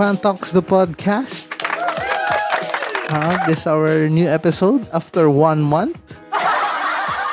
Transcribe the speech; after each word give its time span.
Sa 0.00 0.16
Quantox 0.16 0.56
the 0.56 0.64
podcast. 0.64 1.44
Uh, 3.12 3.36
this 3.44 3.60
is 3.60 3.66
our 3.68 4.08
new 4.08 4.24
episode 4.24 4.88
after 4.96 5.28
one 5.28 5.60
month. 5.60 6.00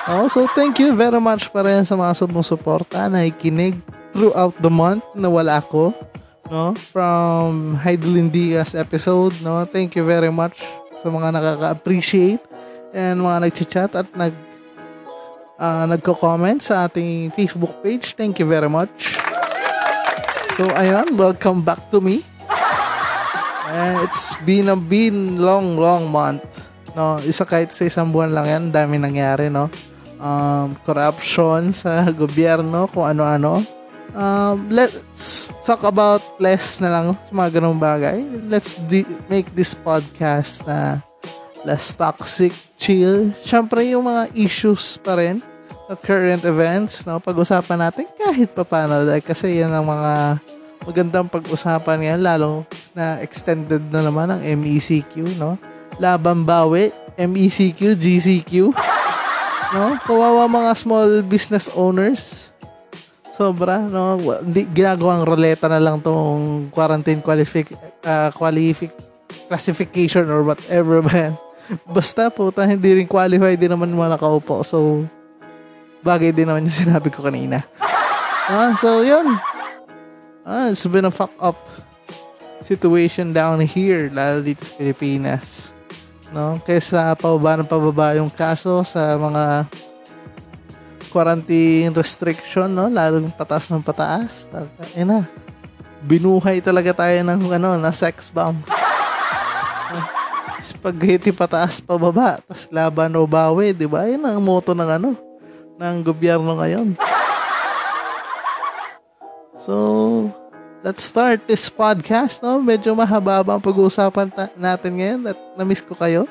Also, 0.03 0.51
thank 0.51 0.75
you 0.75 0.91
very 0.91 1.23
much 1.23 1.47
pa 1.55 1.63
rin 1.63 1.87
sa 1.87 1.95
mga 1.95 2.11
sumusuporta 2.19 3.07
na 3.07 3.23
ikinig 3.23 3.79
throughout 4.11 4.51
the 4.59 4.67
month 4.67 4.99
na 5.15 5.31
wala 5.31 5.63
ako. 5.63 5.95
No? 6.51 6.75
From 6.91 7.79
Heidelin 7.79 8.27
Diaz 8.27 8.75
episode. 8.75 9.39
No? 9.39 9.63
Thank 9.63 9.95
you 9.95 10.03
very 10.03 10.27
much 10.27 10.59
sa 10.99 11.07
mga 11.07 11.39
nakaka-appreciate 11.39 12.43
and 12.91 13.23
mga 13.23 13.47
nag-chat 13.47 13.91
at 13.95 14.11
nag 14.11 14.35
uh, 15.55 15.87
nagko-comment 15.87 16.59
sa 16.59 16.91
ating 16.91 17.31
Facebook 17.31 17.79
page. 17.79 18.11
Thank 18.19 18.43
you 18.43 18.47
very 18.47 18.67
much. 18.67 19.15
So, 20.59 20.67
ayun, 20.75 21.15
welcome 21.15 21.63
back 21.63 21.79
to 21.95 22.03
me. 22.03 22.27
And 23.67 24.07
it's 24.07 24.31
been 24.47 24.71
a 24.71 24.79
been 24.79 25.35
long, 25.35 25.75
long 25.75 26.07
month. 26.07 26.47
No, 26.95 27.19
isa 27.19 27.43
kahit 27.43 27.75
sa 27.75 27.83
isang 27.83 28.15
buwan 28.15 28.31
lang 28.31 28.47
yan, 28.47 28.63
dami 28.71 28.95
nangyari, 28.95 29.51
no? 29.51 29.67
Um, 30.17 30.73
corruption 30.87 31.69
sa 31.83 32.07
gobyerno, 32.09 32.87
kung 32.87 33.05
ano-ano. 33.05 33.59
Um, 34.15 34.71
let's 34.71 35.51
talk 35.67 35.83
about 35.83 36.23
less 36.39 36.79
na 36.79 36.89
lang 36.89 37.05
sa 37.27 37.31
mga 37.35 37.59
ganung 37.59 37.77
bagay. 37.77 38.23
Let's 38.47 38.79
di- 38.87 39.05
make 39.27 39.51
this 39.51 39.75
podcast 39.75 40.63
na 40.63 41.03
less 41.67 41.91
toxic, 41.91 42.55
chill. 42.79 43.35
Siyempre, 43.43 43.83
yung 43.91 44.07
mga 44.07 44.31
issues 44.33 44.95
pa 45.03 45.19
rin 45.19 45.43
at 45.91 45.99
current 46.01 46.47
events, 46.47 47.03
no? 47.03 47.19
Pag-usapan 47.19 47.83
natin 47.83 48.07
kahit 48.15 48.55
pa 48.55 48.63
paano. 48.63 49.03
Dahil 49.03 49.21
kasi 49.21 49.59
yan 49.59 49.75
ang 49.75 49.85
mga 49.85 50.39
magandang 50.87 51.27
pag-usapan 51.27 51.99
ngayon, 51.99 52.21
lalo 52.23 52.49
na 52.95 53.19
extended 53.19 53.83
na 53.91 54.07
naman 54.07 54.31
ang 54.31 54.39
MECQ, 54.39 55.35
no? 55.35 55.59
Laban 55.99 56.47
bawi, 56.47 56.95
MECQ, 57.19 57.99
GCQ. 57.99 58.71
No? 59.75 59.99
Kawawa 60.07 60.47
mga 60.47 60.71
small 60.79 61.27
business 61.27 61.67
owners. 61.75 62.55
Sobra, 63.35 63.83
no? 63.83 64.15
Hindi, 64.39 64.63
ginagawang 64.71 65.27
roleta 65.27 65.67
na 65.67 65.83
lang 65.83 65.99
tong 65.99 66.71
quarantine 66.71 67.19
qualific, 67.19 67.75
uh, 68.07 68.31
qualific, 68.31 68.95
classification 69.51 70.23
or 70.31 70.47
whatever 70.47 71.03
man. 71.03 71.35
Basta 71.83 72.31
po, 72.31 72.47
hindi 72.63 73.03
rin 73.03 73.11
qualified 73.11 73.59
din 73.59 73.75
naman 73.75 73.91
mga 73.91 74.15
nakaupo. 74.15 74.63
So, 74.63 75.03
bagay 75.99 76.31
din 76.31 76.47
naman 76.47 76.63
yung 76.63 76.79
sinabi 76.87 77.11
ko 77.11 77.27
kanina. 77.27 77.59
Ah, 78.47 78.71
so, 78.71 79.03
yun. 79.03 79.35
Ah, 80.47 80.71
it's 80.71 80.87
been 80.87 81.03
a 81.03 81.11
fuck 81.11 81.35
up 81.43 81.59
situation 82.63 83.35
down 83.35 83.59
here, 83.59 84.07
lalo 84.07 84.39
dito 84.39 84.63
sa 84.63 84.79
Pilipinas. 84.79 85.75
No? 86.31 86.55
Kaysa 86.63 87.19
pababa 87.19 87.59
ng 87.59 87.67
pababa 87.67 88.15
yung 88.15 88.31
kaso 88.31 88.79
sa 88.87 89.19
mga 89.19 89.67
quarantine 91.11 91.91
restriction, 91.91 92.71
no? 92.71 92.87
Lalong 92.87 93.27
pataas 93.27 93.67
ng 93.67 93.83
pataas. 93.83 94.47
Eh 94.95 95.03
na. 95.03 95.27
Binuhay 96.07 96.63
talaga 96.63 96.95
tayo 96.95 97.19
ng 97.27 97.51
ano, 97.51 97.75
na 97.75 97.91
sex 97.91 98.31
bomb. 98.31 98.63
Spaghetti 100.63 101.35
pataas 101.35 101.83
pababa, 101.83 102.39
tas 102.47 102.71
laban 102.71 103.11
o 103.19 103.27
bawi, 103.27 103.75
di 103.75 103.83
ba? 103.83 104.07
Yan 104.07 104.23
ang 104.23 104.39
moto 104.39 104.71
ng 104.71 104.95
ano, 104.95 105.11
ng 105.75 105.97
gobyerno 106.07 106.55
ngayon. 106.55 106.95
So, 109.67 110.31
let's 110.79 111.03
start 111.03 111.43
this 111.43 111.67
podcast, 111.67 112.39
no? 112.39 112.63
Medyo 112.63 112.95
mahaba 112.95 113.43
ang 113.43 113.59
pag-uusapan 113.59 114.31
ta- 114.31 114.55
natin 114.55 114.95
ngayon 114.95 115.21
at 115.27 115.35
na-miss 115.59 115.83
ko 115.83 115.91
kayo. 115.91 116.23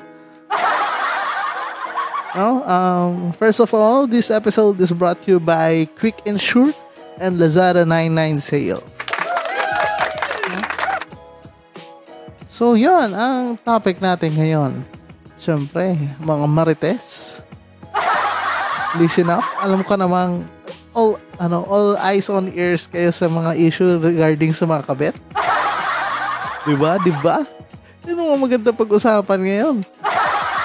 No? 2.37 2.61
Um, 2.69 3.33
first 3.33 3.57
of 3.57 3.73
all, 3.73 4.05
this 4.05 4.29
episode 4.29 4.77
is 4.77 4.93
brought 4.93 5.17
to 5.25 5.37
you 5.37 5.39
by 5.41 5.89
Quick 5.97 6.21
Insure 6.21 6.69
and 7.17 7.41
Lazada 7.41 7.81
99 7.81 8.37
Sale. 8.37 8.83
So, 12.45 12.77
yon 12.77 13.17
ang 13.17 13.57
topic 13.65 13.97
natin 13.97 14.37
ngayon. 14.37 14.85
Siyempre, 15.41 15.97
mga 16.21 16.45
marites. 16.45 17.41
Listen 19.01 19.33
up. 19.33 19.45
Alam 19.57 19.81
ko 19.81 19.97
namang 19.97 20.45
all 20.97 21.21
ano 21.37 21.61
all 21.69 21.93
eyes 22.01 22.25
on 22.33 22.49
ears 22.57 22.89
kayo 22.89 23.13
sa 23.13 23.29
mga 23.29 23.53
issue 23.61 24.01
regarding 24.01 24.49
sa 24.49 24.65
mga 24.65 24.81
kabet. 24.89 25.15
'Di 26.65 26.73
ba? 26.73 26.97
'Di 26.97 27.13
ba? 27.21 27.45
Yun 28.09 28.17
ang 28.17 28.41
maganda 28.41 28.73
pag-usapan 28.73 29.39
ngayon. 29.45 29.77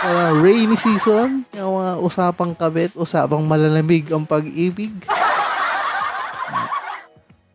Uh, 0.02 0.34
rainy 0.42 0.74
season, 0.74 1.46
yung 1.54 1.78
mga 1.78 1.92
usapang 2.02 2.54
kabet, 2.58 2.90
usapang 2.98 3.44
malalamig 3.46 4.10
ang 4.10 4.26
pag-ibig. 4.26 4.90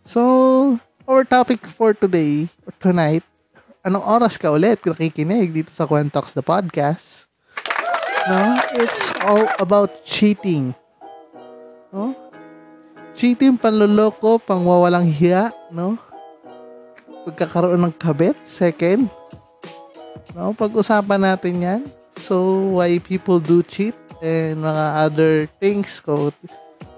So, 0.08 0.80
our 1.04 1.28
topic 1.28 1.68
for 1.68 1.92
today, 1.92 2.48
or 2.64 2.72
tonight, 2.80 3.24
anong 3.84 4.04
oras 4.04 4.40
ka 4.40 4.48
ulit 4.48 4.80
nakikinig 4.80 5.52
dito 5.52 5.72
sa 5.76 5.84
Quentox 5.84 6.32
the 6.32 6.44
Podcast? 6.44 7.28
No? 8.32 8.60
It's 8.80 9.12
all 9.24 9.48
about 9.60 10.08
cheating. 10.08 10.72
No? 11.92 12.27
Cheating, 13.18 13.58
panloloko, 13.58 14.38
pangwawalang 14.38 15.10
hiya, 15.10 15.50
no? 15.74 15.98
Pagkakaroon 17.26 17.82
ng 17.82 17.96
kabit, 17.98 18.38
second. 18.46 19.10
No? 20.38 20.54
Pag-usapan 20.54 21.34
natin 21.34 21.56
yan. 21.58 21.82
So, 22.22 22.78
why 22.78 23.02
people 23.02 23.42
do 23.42 23.66
cheat 23.66 23.98
and 24.22 24.62
mga 24.62 24.86
other 25.10 25.34
things 25.58 25.98
ko 25.98 26.30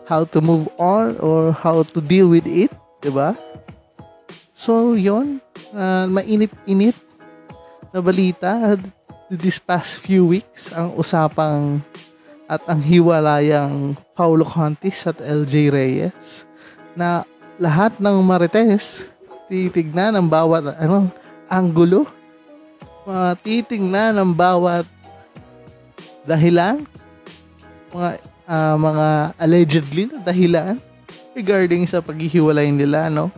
how 0.03 0.28
to 0.28 0.44
move 0.44 0.68
on 0.75 1.16
or 1.24 1.56
how 1.56 1.88
to 1.88 2.00
deal 2.03 2.28
with 2.28 2.46
it, 2.46 2.72
di 3.00 3.12
ba? 3.16 3.40
So, 4.51 5.00
yon 5.00 5.40
uh, 5.72 6.03
mainit-init 6.12 7.00
na 7.96 8.03
balita 8.03 8.75
this 9.31 9.56
past 9.56 10.03
few 10.03 10.28
weeks 10.28 10.74
ang 10.75 10.97
usapang 11.00 11.80
at 12.50 12.66
ang 12.66 12.82
hiwalayang 12.82 13.94
Paulo 14.18 14.42
Contis 14.42 15.06
at 15.06 15.22
LJ 15.22 15.54
Reyes 15.70 16.50
na 16.98 17.22
lahat 17.62 18.02
ng 18.02 18.26
marites 18.26 19.14
titignan 19.46 20.18
ng 20.18 20.26
bawat 20.26 20.74
ano 20.81 21.13
anggulo 21.46 22.10
mga 23.10 23.30
titingnan 23.42 24.22
ng 24.22 24.31
bawat 24.38 24.86
dahilan. 26.30 26.86
Mga 27.90 28.10
uh, 28.46 28.75
mga 28.78 29.07
allegedly 29.42 30.04
na 30.13 30.19
dahilan 30.22 30.75
regarding 31.34 31.90
sa 31.90 32.06
paghihiwalay 32.06 32.69
nila 32.69 33.10
no? 33.10 33.34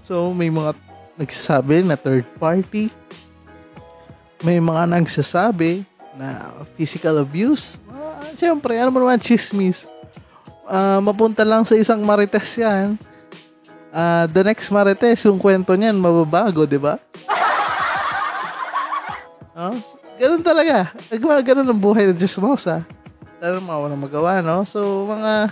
So 0.00 0.32
may 0.32 0.48
mga 0.48 0.72
nagsasabi 1.20 1.84
na 1.84 2.00
third 2.00 2.24
party. 2.40 2.88
May 4.40 4.56
mga 4.56 4.88
nagsasabi 4.88 5.84
na 6.16 6.56
physical 6.74 7.20
abuse 7.20 7.76
Siyempre, 8.36 8.78
ano 8.80 8.90
mo 8.90 8.98
naman 9.02 9.20
chismis. 9.20 9.88
Uh, 10.66 11.02
mapunta 11.04 11.42
lang 11.42 11.66
sa 11.66 11.76
isang 11.76 12.00
marites 12.00 12.56
yan. 12.56 12.96
Uh, 13.92 14.24
the 14.32 14.40
next 14.40 14.72
marites, 14.72 15.20
yung 15.28 15.36
kwento 15.36 15.76
niyan, 15.76 15.98
mababago, 16.00 16.64
di 16.64 16.80
ba? 16.80 16.96
Oh, 19.52 19.76
ganun 20.20 20.40
talaga. 20.40 20.88
Ganun 21.44 21.68
ang 21.68 21.80
buhay 21.80 22.08
ng 22.08 22.16
Mouse, 22.40 22.72
ha? 22.72 22.80
Lalo 23.42 23.58
mga 23.60 23.78
walang 23.84 24.02
magawa, 24.06 24.32
no? 24.40 24.64
So, 24.64 25.04
mga 25.10 25.50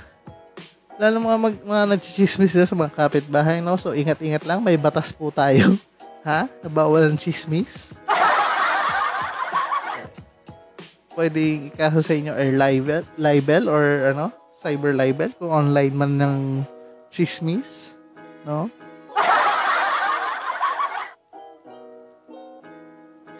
lalo 1.00 1.16
mga, 1.20 1.38
mag, 1.42 1.56
mga 1.64 1.84
nagchichismis 1.96 2.52
sila 2.54 2.64
sa 2.68 2.78
mga 2.78 2.92
kapitbahay, 2.96 3.58
no? 3.60 3.76
So, 3.76 3.92
ingat-ingat 3.92 4.46
lang. 4.48 4.64
May 4.64 4.80
batas 4.80 5.12
po 5.12 5.28
tayo. 5.28 5.76
ha? 6.28 6.48
Nabawal 6.64 7.12
ang 7.12 7.18
chismis. 7.18 7.92
Pwede 11.10 11.68
ikasa 11.68 12.00
sa 12.00 12.14
inyo 12.14 12.32
or 12.32 12.50
libel, 12.54 13.02
libel 13.18 13.64
or 13.66 14.14
ano, 14.14 14.30
cyber 14.54 14.94
libel 14.94 15.34
kung 15.34 15.50
online 15.50 15.94
man 15.94 16.12
ng 16.20 16.36
chismis. 17.10 17.96
No? 18.46 18.70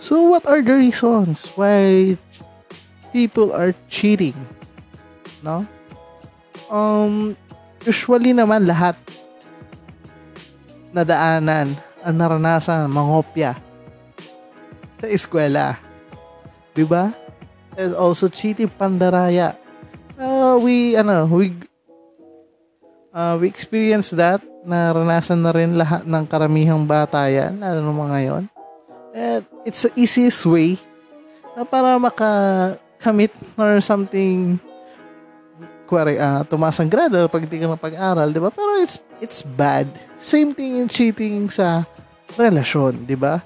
So, 0.01 0.27
what 0.27 0.49
are 0.49 0.65
the 0.65 0.75
reasons 0.75 1.47
why 1.55 2.17
people 3.13 3.53
are 3.55 3.77
cheating? 3.87 4.35
No? 5.45 5.69
Um, 6.67 7.37
usually 7.87 8.35
naman 8.35 8.67
lahat 8.67 8.97
nadaanan 10.91 11.79
ang 12.03 12.15
naranasan 12.17 12.91
mangopya 12.91 13.55
sa 14.99 15.07
eskwela. 15.07 15.79
'Di 16.75 16.85
ba? 16.89 17.15
And 17.81 17.97
also 17.97 18.29
cheating 18.29 18.69
pandaraya. 18.69 19.57
Uh, 20.21 20.61
we 20.61 21.01
ano, 21.01 21.25
we 21.25 21.57
uh, 23.17 23.41
we 23.41 23.49
experience 23.49 24.13
that 24.13 24.45
naranasan 24.69 25.41
na 25.41 25.53
rin 25.57 25.81
lahat 25.81 26.05
ng 26.05 26.25
karamihang 26.29 26.85
bata 26.85 27.25
yan, 27.33 27.57
lalo 27.57 27.81
ng 27.81 27.97
mga 27.97 28.13
ngayon. 28.13 28.43
And 29.17 29.43
it's 29.65 29.89
the 29.89 29.93
easiest 29.97 30.45
way 30.45 30.77
na 31.57 31.65
para 31.65 31.97
maka-commit 31.97 33.33
or 33.57 33.81
something 33.81 34.61
kuwari, 35.91 36.15
uh, 36.23 36.47
tumaas 36.47 36.79
ang 36.79 36.87
grado 36.87 37.27
pag 37.27 37.43
hindi 37.43 37.59
ka 37.59 37.75
pag-aral, 37.75 38.31
di 38.31 38.39
ba? 38.39 38.55
Pero 38.55 38.79
it's, 38.79 39.03
it's 39.19 39.43
bad. 39.43 39.91
Same 40.23 40.55
thing 40.55 40.79
in 40.79 40.87
cheating 40.87 41.51
sa 41.51 41.83
relasyon, 42.39 43.09
di 43.11 43.19
ba? 43.19 43.43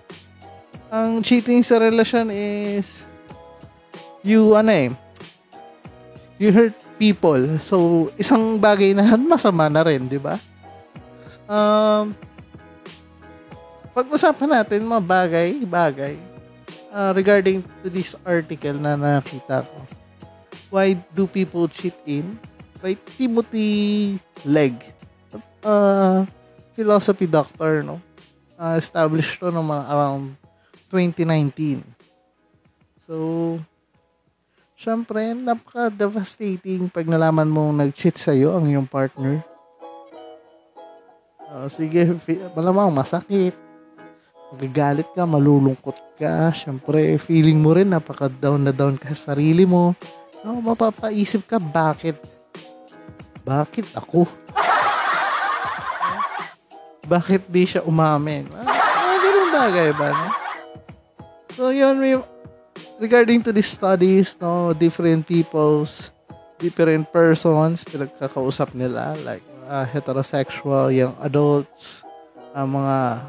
Ang 0.92 1.24
cheating 1.24 1.64
sa 1.64 1.80
relasyon 1.80 2.28
is 2.28 3.08
you, 4.24 4.56
ano 4.56 4.72
eh, 4.72 4.90
you 6.40 6.50
hurt 6.50 6.74
people. 6.98 7.60
So, 7.60 8.08
isang 8.18 8.58
bagay 8.58 8.96
na 8.96 9.14
masama 9.36 9.68
na 9.70 9.84
rin, 9.84 10.08
di 10.08 10.18
ba? 10.18 10.40
Um, 11.44 12.16
pag-usapan 13.92 14.64
natin 14.64 14.88
mga 14.88 15.04
bagay, 15.04 15.50
bagay 15.62 16.16
uh, 16.90 17.12
regarding 17.14 17.62
to 17.84 17.92
this 17.92 18.16
article 18.24 18.74
na 18.74 18.96
nakita 18.96 19.62
ko. 19.68 19.78
Why 20.72 20.98
do 21.14 21.28
people 21.30 21.68
cheat 21.70 21.94
in? 22.08 22.40
By 22.82 22.98
Timothy 23.14 24.18
Legg. 24.42 24.74
Uh, 25.62 26.26
philosophy 26.74 27.30
doctor, 27.30 27.86
no? 27.86 28.02
Uh, 28.58 28.76
established 28.78 29.38
to 29.38 29.50
naman 29.50 29.82
around 29.86 30.34
2019. 30.90 31.82
So, 33.06 33.58
syempre, 34.84 35.32
napaka-devastating 35.32 36.92
pag 36.92 37.08
nalaman 37.08 37.48
mong 37.48 37.72
nag-cheat 37.80 38.20
sa'yo 38.20 38.52
ang 38.52 38.68
iyong 38.68 38.84
partner. 38.84 39.40
Uh, 41.48 41.64
sige, 41.72 42.12
malamang 42.52 42.92
masakit, 42.92 43.56
magagalit 44.52 45.08
ka, 45.16 45.24
malulungkot 45.24 45.96
ka, 46.20 46.52
syempre, 46.52 47.16
feeling 47.16 47.64
mo 47.64 47.72
rin, 47.72 47.88
napaka-down 47.88 48.60
na 48.60 48.76
down 48.76 49.00
ka 49.00 49.08
sa 49.16 49.32
sarili 49.32 49.64
mo. 49.64 49.96
No, 50.44 50.60
mapapaisip 50.60 51.48
ka, 51.48 51.56
bakit? 51.56 52.20
Bakit 53.40 53.96
ako? 53.96 54.28
bakit 57.12 57.48
di 57.48 57.64
siya 57.64 57.80
umamin? 57.88 58.52
Ah, 58.52 59.16
ganun 59.16 59.48
bagay 59.48 59.90
ba, 59.96 60.12
no? 60.12 60.28
So, 61.56 61.72
yun, 61.72 61.96
may, 62.02 62.18
regarding 62.98 63.42
to 63.42 63.52
these 63.52 63.68
studies, 63.68 64.36
no, 64.40 64.72
different 64.72 65.26
peoples, 65.26 66.10
different 66.58 67.10
persons, 67.12 67.84
pinagkakausap 67.84 68.74
nila, 68.74 69.14
like, 69.26 69.42
uh, 69.66 69.84
heterosexual, 69.86 70.92
young 70.94 71.14
adults, 71.20 72.04
uh, 72.54 72.66
mga 72.66 73.26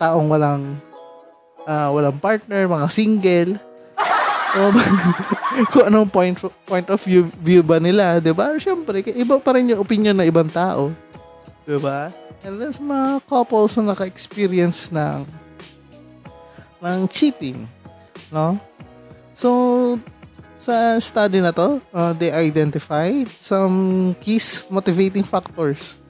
taong 0.00 0.26
walang 0.28 0.80
uh, 1.66 1.88
walang 1.92 2.18
partner, 2.20 2.68
mga 2.68 2.88
single. 2.88 3.50
o, 4.56 4.72
kung 5.72 5.84
anong 5.88 6.08
point 6.08 6.36
point 6.64 6.88
of 6.88 7.00
view, 7.02 7.28
view 7.40 7.60
ba 7.60 7.76
nila, 7.76 8.20
'di 8.20 8.32
ba? 8.32 8.56
Syempre, 8.56 9.04
iba 9.04 9.36
pa 9.40 9.56
rin 9.56 9.72
yung 9.72 9.82
opinion 9.82 10.16
ng 10.16 10.28
ibang 10.28 10.48
tao. 10.48 10.92
'Di 11.64 11.76
ba? 11.80 12.08
And 12.44 12.60
there's 12.60 12.78
mga 12.78 13.26
couples 13.26 13.74
na 13.76 13.92
naka-experience 13.92 14.92
ng 14.92 15.26
ng 16.80 16.98
cheating, 17.08 17.66
no? 18.30 18.58
So, 19.36 19.50
sa 20.56 20.96
study 20.96 21.44
na 21.44 21.52
to, 21.52 21.78
uh, 21.92 22.16
they 22.16 22.32
identified 22.32 23.28
some 23.36 24.16
key 24.24 24.40
motivating 24.72 25.22
factors 25.22 26.00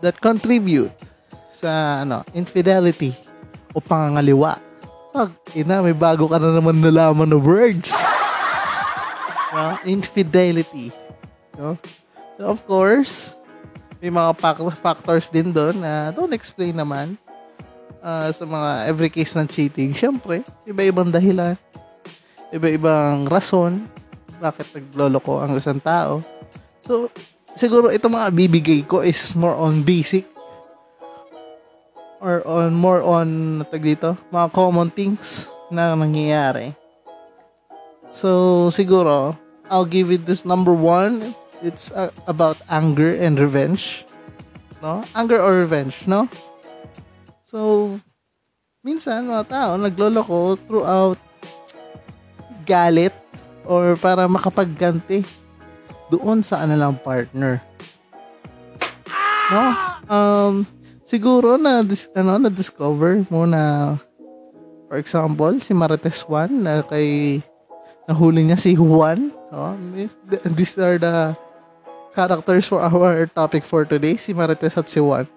that 0.00 0.18
contribute 0.22 0.94
sa 1.52 2.02
ano, 2.06 2.22
infidelity 2.34 3.14
o 3.74 3.82
pangangaliwa. 3.82 4.58
Pag 5.12 5.30
ina, 5.58 5.82
may 5.82 5.94
bago 5.94 6.30
ka 6.30 6.38
na 6.38 6.54
naman 6.54 6.78
nalaman 6.78 7.28
na 7.28 7.38
words. 7.38 7.90
no? 9.54 9.76
Infidelity. 9.84 10.94
No? 11.58 11.76
So, 12.38 12.42
of 12.48 12.60
course, 12.64 13.36
may 14.02 14.10
mga 14.10 14.34
factors 14.78 15.30
din 15.30 15.54
doon 15.54 15.78
na 15.78 16.10
don't 16.10 16.34
explain 16.34 16.74
naman 16.74 17.14
uh, 18.02 18.28
sa 18.34 18.44
mga 18.44 18.90
every 18.90 19.08
case 19.08 19.32
ng 19.38 19.48
cheating. 19.48 19.94
Siyempre, 19.96 20.42
iba-ibang 20.66 21.08
dahilan. 21.08 21.56
Iba-ibang 22.52 23.24
rason 23.30 23.88
bakit 24.42 24.68
nagloloko 24.74 25.38
ang 25.38 25.54
isang 25.56 25.78
tao. 25.78 26.18
So, 26.82 27.08
siguro 27.54 27.94
ito 27.94 28.10
mga 28.10 28.34
bibigay 28.34 28.82
ko 28.84 29.06
is 29.06 29.38
more 29.38 29.54
on 29.54 29.86
basic 29.86 30.26
or 32.22 32.42
on 32.46 32.74
more 32.74 33.02
on 33.02 33.62
tag 33.70 33.82
dito, 33.82 34.14
mga 34.30 34.54
common 34.54 34.90
things 34.90 35.50
na 35.70 35.94
nangyayari. 35.98 36.70
So 38.14 38.68
siguro 38.70 39.34
I'll 39.66 39.88
give 39.88 40.14
it 40.14 40.28
this 40.28 40.46
number 40.46 40.70
one. 40.70 41.34
It's 41.64 41.90
uh, 41.90 42.14
about 42.26 42.60
anger 42.70 43.14
and 43.16 43.38
revenge. 43.38 44.04
No? 44.82 45.02
Anger 45.14 45.40
or 45.40 45.62
revenge, 45.62 46.06
no? 46.06 46.28
So 47.52 47.92
minsan 48.80 49.28
mga 49.28 49.44
tao 49.44 49.70
nagloloko 49.76 50.56
throughout 50.64 51.20
galit 52.64 53.12
or 53.68 53.92
para 54.00 54.24
makapagganti 54.24 55.20
doon 56.08 56.40
sa 56.40 56.64
kanilang 56.64 56.96
partner. 57.04 57.60
No? 59.52 59.64
Um, 60.08 60.54
siguro 61.04 61.60
na 61.60 61.84
ano 62.16 62.32
na 62.40 62.48
discover 62.48 63.20
mo 63.28 63.44
na 63.44 63.94
for 64.88 64.96
example 64.96 65.52
si 65.60 65.76
Marites 65.76 66.24
Juan 66.24 66.64
na 66.64 66.80
kay 66.80 67.36
nahuli 68.08 68.48
niya 68.48 68.56
si 68.56 68.72
Juan 68.72 69.28
no? 69.52 69.76
these 70.56 70.80
are 70.80 70.96
the 70.96 71.36
characters 72.16 72.64
for 72.64 72.80
our 72.80 73.28
topic 73.28 73.60
for 73.60 73.84
today 73.84 74.16
si 74.16 74.32
Marites 74.32 74.80
at 74.80 74.88
si 74.88 75.04
Juan 75.04 75.28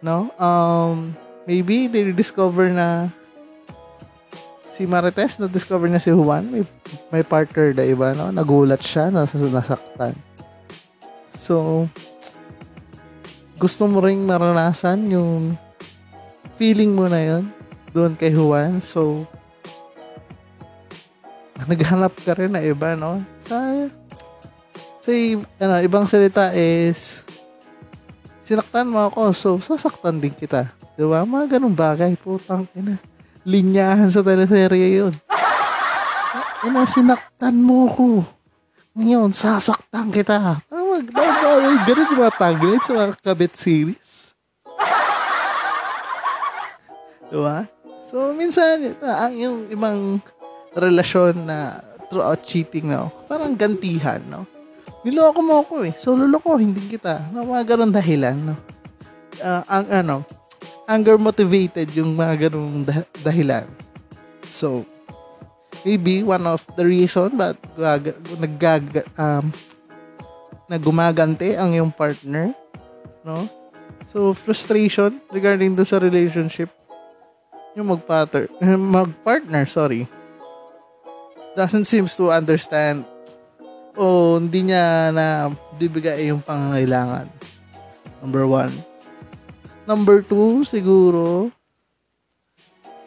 no 0.00 0.30
um 0.38 1.12
maybe 1.48 1.88
they 1.88 2.10
discover 2.12 2.70
na 2.70 3.10
si 4.74 4.86
Marites 4.86 5.42
na 5.42 5.50
discover 5.50 5.90
niya 5.90 6.02
si 6.02 6.14
Juan 6.14 6.50
may, 6.50 6.62
may 7.10 7.24
partner 7.26 7.74
na 7.74 7.84
iba 7.86 8.14
no 8.14 8.30
nagulat 8.30 8.82
siya 8.82 9.10
nas 9.10 9.34
nasaktan 9.34 10.14
so 11.34 11.86
gusto 13.58 13.90
mo 13.90 13.98
ring 13.98 14.22
maranasan 14.22 15.10
yung 15.10 15.58
feeling 16.58 16.94
mo 16.94 17.10
na 17.10 17.22
yon 17.22 17.44
doon 17.94 18.14
kay 18.14 18.30
Juan. 18.30 18.78
So, 18.84 19.26
naghanap 21.66 22.14
ka 22.22 22.38
rin 22.38 22.54
na 22.54 22.62
iba, 22.62 22.94
no? 22.94 23.22
Sa, 23.46 23.58
sa 25.02 25.10
ano, 25.62 25.74
ibang 25.82 26.06
salita 26.06 26.54
is, 26.54 27.26
sinaktan 28.48 28.88
mo 28.88 29.12
ako, 29.12 29.36
so 29.36 29.48
sasaktan 29.60 30.24
din 30.24 30.32
kita. 30.32 30.72
Di 30.96 31.04
ba? 31.04 31.28
Mga 31.28 31.60
ganun 31.60 31.76
bagay. 31.76 32.16
Putang 32.16 32.64
ina. 32.72 32.96
Linyahan 33.44 34.08
sa 34.08 34.24
teleserye 34.24 35.04
yun. 35.04 35.12
Ina, 36.64 36.88
sinaktan 36.88 37.60
mo 37.60 37.84
ko. 37.92 38.24
Ngayon, 38.96 39.30
sasaktan 39.36 40.08
kita. 40.08 40.64
Tawag, 40.64 41.04
tawag, 41.12 41.76
ganun 41.84 42.08
yung 42.08 42.20
mga 42.24 42.34
tagline 42.40 42.82
sa 42.82 42.92
mga 42.96 43.08
kabit 43.20 43.54
series. 43.54 44.32
diba? 47.28 47.68
So, 48.08 48.32
minsan, 48.32 48.96
uh, 49.04 49.28
yung 49.36 49.68
ibang 49.68 50.24
relasyon 50.72 51.44
na 51.44 51.84
throughout 52.08 52.40
cheating, 52.40 52.88
no? 52.88 53.12
Parang 53.28 53.52
gantihan, 53.52 54.24
no? 54.24 54.48
Niloko 55.08 55.40
mo 55.40 55.64
ako 55.64 55.88
eh. 55.88 55.96
So, 55.96 56.12
luloko, 56.12 56.60
hindi 56.60 56.84
kita. 56.84 57.32
No, 57.32 57.48
mga 57.48 57.74
ganun 57.74 57.88
dahilan, 57.88 58.36
no? 58.36 58.54
Ah, 59.40 59.64
ang 59.80 59.86
ano, 59.88 60.16
anger 60.84 61.16
motivated 61.16 61.88
yung 61.96 62.12
mga 62.12 62.48
ganung 62.48 62.84
dah- 62.84 63.08
dahilan. 63.24 63.64
So, 64.52 64.84
maybe 65.84 66.20
one 66.20 66.44
of 66.44 66.60
the 66.76 66.84
reason 66.84 67.38
but 67.38 67.54
naggaga 68.36 69.06
um 69.14 69.54
na 70.68 70.76
gumagante 70.76 71.56
ang 71.56 71.72
yung 71.72 71.88
partner, 71.88 72.52
no? 73.24 73.48
So, 74.08 74.32
frustration 74.36 75.20
regarding 75.32 75.76
do 75.76 75.84
sa 75.84 76.00
relationship 76.00 76.68
yung 77.76 77.94
magpater 77.94 78.52
magpartner, 78.96 79.64
sorry. 79.64 80.04
Doesn't 81.56 81.88
seems 81.88 82.14
to 82.16 82.30
understand 82.30 83.08
o 83.98 84.38
hindi 84.38 84.70
niya 84.70 85.10
na 85.10 85.26
bibigay 85.74 86.30
yung 86.30 86.38
pangangailangan. 86.38 87.26
Number 88.22 88.46
one. 88.46 88.70
Number 89.82 90.22
two, 90.22 90.62
siguro, 90.62 91.50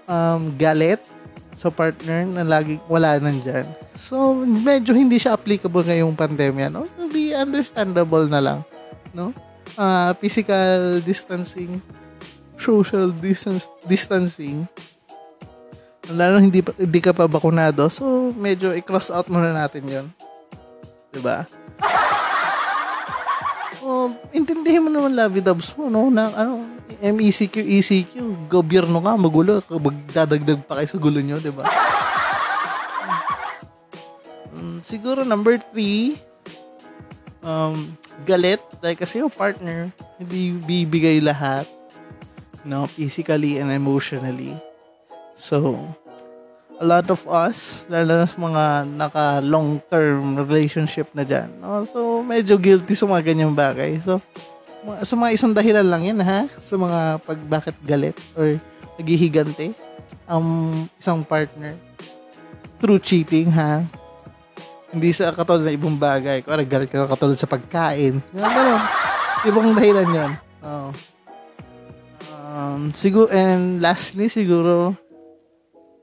um, 0.03 0.51
galit 0.60 1.00
sa 1.55 1.71
partner 1.71 2.27
na 2.27 2.43
lagi 2.43 2.79
wala 2.91 3.15
nandyan. 3.21 3.69
So, 3.95 4.36
medyo 4.43 4.91
hindi 4.91 5.15
siya 5.15 5.39
applicable 5.39 5.88
ngayong 5.88 6.17
pandemya, 6.17 6.67
no? 6.67 6.83
So, 6.89 7.07
be 7.07 7.31
understandable 7.31 8.27
na 8.27 8.41
lang, 8.43 8.60
no? 9.15 9.31
Uh, 9.79 10.12
physical 10.19 11.00
distancing, 11.05 11.79
social 12.60 13.13
distance, 13.13 13.69
distancing, 13.88 14.67
lalo 16.12 16.41
hindi, 16.41 16.60
hindi 16.75 17.00
ka 17.00 17.15
pa 17.15 17.29
bakunado, 17.29 17.88
so 17.88 18.33
medyo 18.36 18.75
i-cross 18.75 19.13
out 19.13 19.31
muna 19.31 19.55
natin 19.55 19.86
yon 19.88 20.07
'Di 21.12 21.20
ba? 21.20 21.44
Oh, 23.82 24.13
intindihin 24.30 24.86
mo 24.86 24.89
naman 24.94 25.18
lovey 25.18 25.41
dubs 25.41 25.74
mo, 25.74 25.89
no? 25.89 26.08
Na, 26.13 26.30
ano, 26.38 26.70
MECQ, 27.01 27.65
ECQ, 27.65 28.13
gobyerno 28.46 29.01
ka, 29.01 29.18
magulo, 29.18 29.58
magdadagdag 29.65 30.62
pa 30.70 30.80
kayo 30.80 30.88
sa 30.88 31.01
gulo 31.01 31.18
nyo, 31.18 31.41
di 31.41 31.50
ba? 31.50 31.65
Mm, 34.53 34.86
siguro 34.86 35.25
number 35.25 35.58
three, 35.74 36.13
um, 37.41 37.89
galit, 38.22 38.62
dahil 38.77 38.98
kasi 39.01 39.18
yung 39.25 39.34
partner, 39.34 39.89
hindi 40.22 40.53
bibigay 40.62 41.18
lahat, 41.18 41.65
no? 42.62 42.86
Physically 42.86 43.58
and 43.58 43.74
emotionally. 43.74 44.53
So, 45.34 45.74
a 46.81 46.85
lot 46.85 47.05
of 47.13 47.21
us, 47.29 47.85
lalo 47.85 48.25
na 48.25 48.25
sa 48.25 48.38
mga 48.41 48.63
naka 48.97 49.25
long-term 49.45 50.33
relationship 50.41 51.05
na 51.13 51.21
dyan. 51.21 51.53
No? 51.61 51.85
So, 51.85 52.25
medyo 52.25 52.57
guilty 52.57 52.97
sa 52.97 53.05
mga 53.05 53.21
ganyang 53.21 53.53
bagay. 53.53 54.01
So, 54.01 54.17
sa 55.05 55.13
mga 55.13 55.38
isang 55.38 55.53
dahilan 55.53 55.85
lang 55.85 56.09
yan, 56.09 56.19
ha? 56.25 56.50
Sa 56.65 56.81
mga 56.81 57.21
pag 57.21 57.39
bakit 57.45 57.77
galit 57.85 58.17
or 58.33 58.57
naghihigante 58.97 59.77
ang 60.25 60.73
isang 60.97 61.21
partner 61.21 61.77
through 62.81 62.97
cheating, 62.97 63.53
ha? 63.53 63.85
Hindi 64.89 65.13
sa 65.13 65.29
katulad 65.29 65.61
na 65.61 65.77
ibang 65.77 65.95
bagay. 65.95 66.41
Kung 66.41 66.57
galit 66.65 66.89
ka 66.89 67.05
katulad 67.05 67.38
sa 67.38 67.45
pagkain. 67.45 68.25
Yung 68.33 68.41
ganun. 68.57 68.81
Ibang 69.45 69.69
dahilan 69.77 70.09
yan. 70.09 70.31
Oo. 70.65 70.89
Um, 72.51 72.81
siguro, 72.91 73.31
and 73.31 73.79
lastly, 73.79 74.27
siguro, 74.27 74.97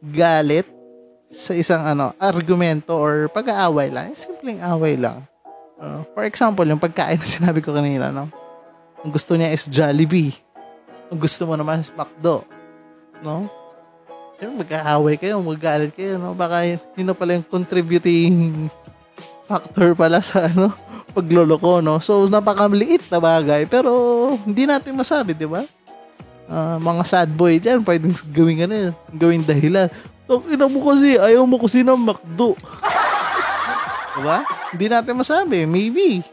galit 0.02 0.66
sa 1.28 1.52
isang 1.52 1.84
ano 1.84 2.16
argumento 2.16 2.96
or 2.96 3.28
pag-aaway 3.28 3.92
lang. 3.92 4.16
Simpleng 4.16 4.64
away 4.64 4.96
lang. 4.96 5.24
Uh, 5.78 6.02
for 6.10 6.26
example, 6.26 6.66
yung 6.66 6.80
pagkain 6.80 7.20
na 7.20 7.28
sinabi 7.38 7.62
ko 7.62 7.70
kanina, 7.70 8.10
no? 8.10 8.26
Ang 9.06 9.14
gusto 9.14 9.38
niya 9.38 9.54
is 9.54 9.70
Jollibee. 9.70 10.34
Ang 11.08 11.22
gusto 11.22 11.46
mo 11.46 11.54
naman 11.54 11.86
is 11.86 11.94
McDo. 11.94 12.42
No? 13.22 13.46
Siyempre, 14.38 14.66
mag-aaway 14.66 15.14
kayo, 15.18 15.38
magalit 15.42 15.94
kayo, 15.94 16.18
no? 16.18 16.34
Baka 16.34 16.66
yun 16.66 17.10
pala 17.14 17.38
yung 17.38 17.46
contributing 17.46 18.66
factor 19.48 19.96
pala 19.96 20.20
sa 20.20 20.50
ano, 20.50 20.74
pagloloko, 21.16 21.78
no? 21.78 22.02
So, 22.02 22.26
napakamaliit 22.26 23.06
na 23.10 23.22
bagay, 23.22 23.70
pero 23.70 23.90
hindi 24.42 24.66
natin 24.66 24.98
masabi, 24.98 25.34
di 25.34 25.46
ba? 25.46 25.62
Ah, 26.48 26.80
mga 26.80 27.04
sad 27.04 27.28
boy 27.28 27.60
dyan, 27.60 27.84
pwedeng 27.84 28.16
gawin 28.32 28.64
ano 28.64 28.74
yun, 28.74 28.94
gawin 29.12 29.44
dahilan. 29.44 29.92
Tang 30.24 30.44
ina 30.48 30.64
mo 30.64 30.80
kasi, 30.80 31.20
ayaw 31.20 31.44
mo 31.44 31.60
kasi 31.60 31.84
ng 31.84 32.00
McDo. 32.00 32.56
diba? 34.16 34.48
Hindi 34.72 34.86
natin 34.88 35.20
masabi, 35.20 35.68
maybe. 35.68 36.24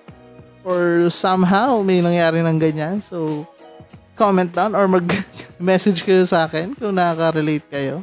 Or 0.63 1.11
somehow, 1.11 1.83
may 1.83 1.99
nangyari 1.99 2.39
ng 2.39 2.55
ganyan. 2.55 3.03
So, 3.03 3.43
comment 4.15 4.47
down 4.47 4.71
or 4.71 4.87
mag-message 4.87 6.07
kayo 6.07 6.23
sa 6.23 6.47
akin 6.47 6.79
kung 6.79 6.95
nakaka-relate 6.95 7.67
kayo. 7.67 7.99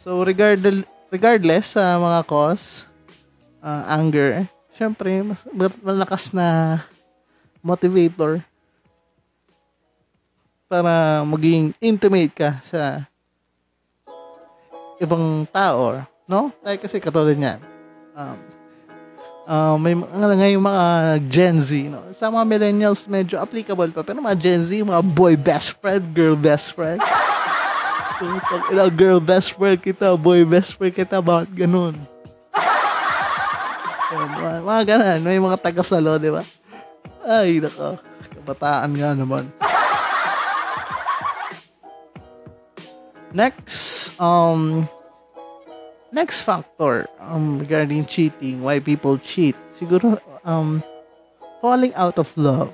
So, 0.00 0.24
regard 0.24 0.64
regardless 1.12 1.76
sa 1.76 2.00
mga 2.00 2.20
cause, 2.24 2.88
ah, 3.60 3.92
anger, 3.92 4.48
syempre, 4.72 5.20
mas 5.20 5.44
malakas 5.84 6.32
na 6.32 6.80
motivator 7.60 8.40
para 10.74 11.22
maging 11.22 11.70
intimate 11.78 12.34
ka 12.34 12.58
sa 12.66 13.06
ibang 14.98 15.46
tao, 15.54 16.02
no? 16.26 16.50
Dahil 16.66 16.82
kasi 16.82 16.98
katulad 16.98 17.38
niyan, 17.38 17.62
um, 18.18 18.38
uh, 19.46 19.76
may 19.78 19.94
mga 19.94 20.34
ngayon 20.34 20.58
mga 20.58 20.86
Gen 21.30 21.56
Z, 21.62 21.70
no? 21.94 22.02
Sa 22.10 22.26
mga 22.26 22.42
millennials, 22.42 23.06
medyo 23.06 23.38
applicable 23.38 23.94
pa. 23.94 24.02
Pero 24.02 24.18
mga 24.18 24.34
Gen 24.34 24.66
Z, 24.66 24.74
mga 24.82 25.04
boy 25.14 25.38
best 25.38 25.78
friend, 25.78 26.02
girl 26.10 26.34
best 26.34 26.74
friend. 26.74 26.98
Pag 28.50 28.74
ina, 28.74 28.90
girl 28.90 29.22
best 29.22 29.54
friend 29.54 29.78
kita, 29.78 30.18
boy 30.18 30.42
best 30.42 30.74
friend 30.74 30.90
kita, 30.90 31.22
bakit 31.22 31.54
ganun? 31.54 31.94
Mga, 34.14 34.62
mga 34.62 34.82
ganun. 34.86 35.20
May 35.26 35.42
mga 35.42 35.58
tagasalo, 35.58 36.22
di 36.22 36.30
ba? 36.30 36.46
Ay, 37.26 37.58
nako. 37.58 37.98
Kabataan 38.30 38.94
nga 38.94 39.10
naman. 39.10 39.50
Next, 43.34 44.14
um, 44.22 44.86
next 46.14 46.46
factor 46.46 47.10
um, 47.18 47.58
regarding 47.58 48.06
cheating, 48.06 48.62
why 48.62 48.78
people 48.78 49.18
cheat, 49.18 49.58
siguro 49.74 50.22
um, 50.46 50.78
falling 51.58 51.90
out 51.98 52.14
of 52.14 52.30
love. 52.38 52.70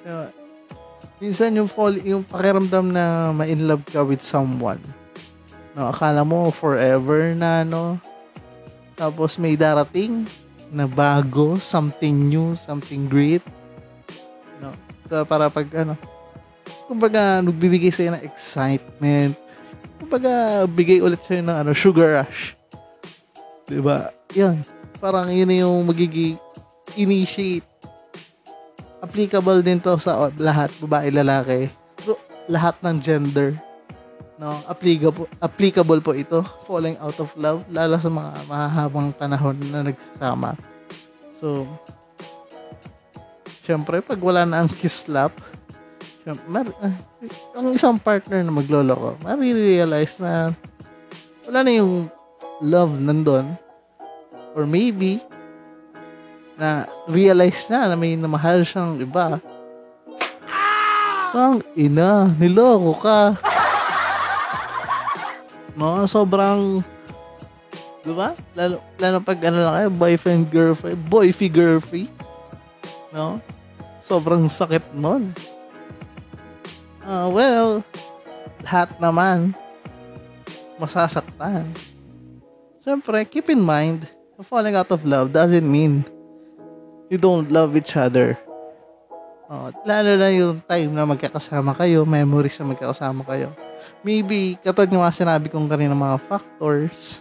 So, 0.00 0.32
minsan 1.20 1.60
yung 1.60 1.68
fall, 1.68 1.92
yung 2.00 2.24
pakiramdam 2.24 2.88
na 2.88 3.36
ma-in 3.36 3.68
love 3.68 3.84
ka 3.84 4.00
with 4.00 4.24
someone. 4.24 4.80
No, 5.76 5.92
akala 5.92 6.24
mo 6.24 6.48
forever 6.48 7.36
na, 7.36 7.68
no? 7.68 8.00
Tapos 8.96 9.36
may 9.36 9.60
darating 9.60 10.24
na 10.72 10.88
bago, 10.88 11.60
something 11.60 12.32
new, 12.32 12.56
something 12.56 13.12
great. 13.12 13.44
No? 14.56 14.72
So, 15.12 15.28
para 15.28 15.52
pag, 15.52 15.68
ano, 15.76 16.00
kumbaga, 16.86 17.40
nagbibigay 17.40 17.90
sa'yo 17.92 18.12
ng 18.14 18.24
excitement. 18.26 19.34
Kumbaga, 20.02 20.64
bigay 20.66 20.98
ulit 21.00 21.22
sa'yo 21.22 21.42
ng 21.46 21.56
ano, 21.62 21.70
sugar 21.72 22.22
rush. 22.22 22.58
Diba? 23.66 24.10
Yan. 24.36 24.60
Parang 25.00 25.30
yun 25.30 25.50
yung 25.50 25.86
magiging 25.86 26.36
initiate. 26.94 27.66
Applicable 29.02 29.64
din 29.66 29.82
to 29.82 29.98
sa 29.98 30.30
lahat, 30.38 30.70
babae, 30.78 31.10
lalaki. 31.10 31.70
So, 32.06 32.18
lahat 32.46 32.78
ng 32.82 33.02
gender. 33.02 33.58
No, 34.42 34.58
applicable, 34.66 35.30
applicable 35.38 36.02
po 36.02 36.18
ito, 36.18 36.42
falling 36.66 36.98
out 36.98 37.14
of 37.22 37.30
love, 37.38 37.62
lalo 37.70 37.94
sa 37.94 38.10
mga 38.10 38.30
mahahabang 38.50 39.14
panahon 39.14 39.54
na 39.70 39.86
nagsasama. 39.86 40.58
So, 41.38 41.66
syempre, 43.62 44.02
pag 44.02 44.18
wala 44.18 44.42
na 44.42 44.66
ang 44.66 44.70
kiss 44.70 45.06
slap, 45.06 45.30
mar- 46.46 46.78
ah, 46.78 46.96
ang 47.58 47.74
isang 47.74 47.98
partner 47.98 48.42
na 48.42 48.54
magloloko, 48.54 49.18
marirealize 49.26 50.22
na 50.22 50.54
wala 51.46 51.58
na 51.66 51.72
yung 51.74 52.06
love 52.62 52.94
nandun. 52.96 53.58
Or 54.52 54.68
maybe, 54.68 55.18
na 56.60 56.86
realize 57.08 57.66
na 57.66 57.90
na 57.90 57.96
may 57.96 58.14
namahal 58.14 58.62
siyang 58.62 59.00
iba. 59.00 59.40
Ang 61.32 61.64
ina, 61.74 62.28
niloko 62.36 62.92
ka. 63.00 63.18
No, 65.72 66.04
sobrang 66.04 66.84
Di 68.02 68.10
ba? 68.10 68.34
Lalo, 68.58 68.82
lalo 68.98 69.22
pag 69.22 69.38
ano 69.46 69.62
lang 69.62 69.74
kayo, 69.78 69.88
boyfriend, 69.94 70.42
girlfriend, 70.50 70.98
boyfie, 71.06 71.46
girlfriend. 71.46 72.10
No? 73.14 73.38
Sobrang 74.02 74.50
sakit 74.50 74.90
nun. 74.98 75.30
Ah, 77.02 77.26
well, 77.26 77.82
lahat 78.62 78.94
naman 79.02 79.50
masasaktan. 80.78 81.66
Siyempre, 82.82 83.26
keep 83.26 83.50
in 83.50 83.58
mind, 83.58 84.06
falling 84.42 84.74
out 84.74 84.90
of 84.90 85.02
love 85.06 85.30
doesn't 85.30 85.66
mean 85.66 86.02
you 87.10 87.18
don't 87.18 87.50
love 87.50 87.74
each 87.74 87.94
other. 87.94 88.38
Oh, 89.50 89.68
lalo 89.84 90.14
na 90.14 90.30
yung 90.30 90.62
time 90.64 90.90
na 90.94 91.04
magkakasama 91.04 91.74
kayo, 91.74 92.06
memories 92.06 92.56
na 92.62 92.72
magkakasama 92.72 93.22
kayo. 93.26 93.50
Maybe, 94.06 94.56
katod 94.62 94.88
yung 94.88 95.02
mga 95.02 95.18
sinabi 95.26 95.46
kong 95.50 95.68
kanina 95.68 95.98
mga 95.98 96.22
factors, 96.24 97.20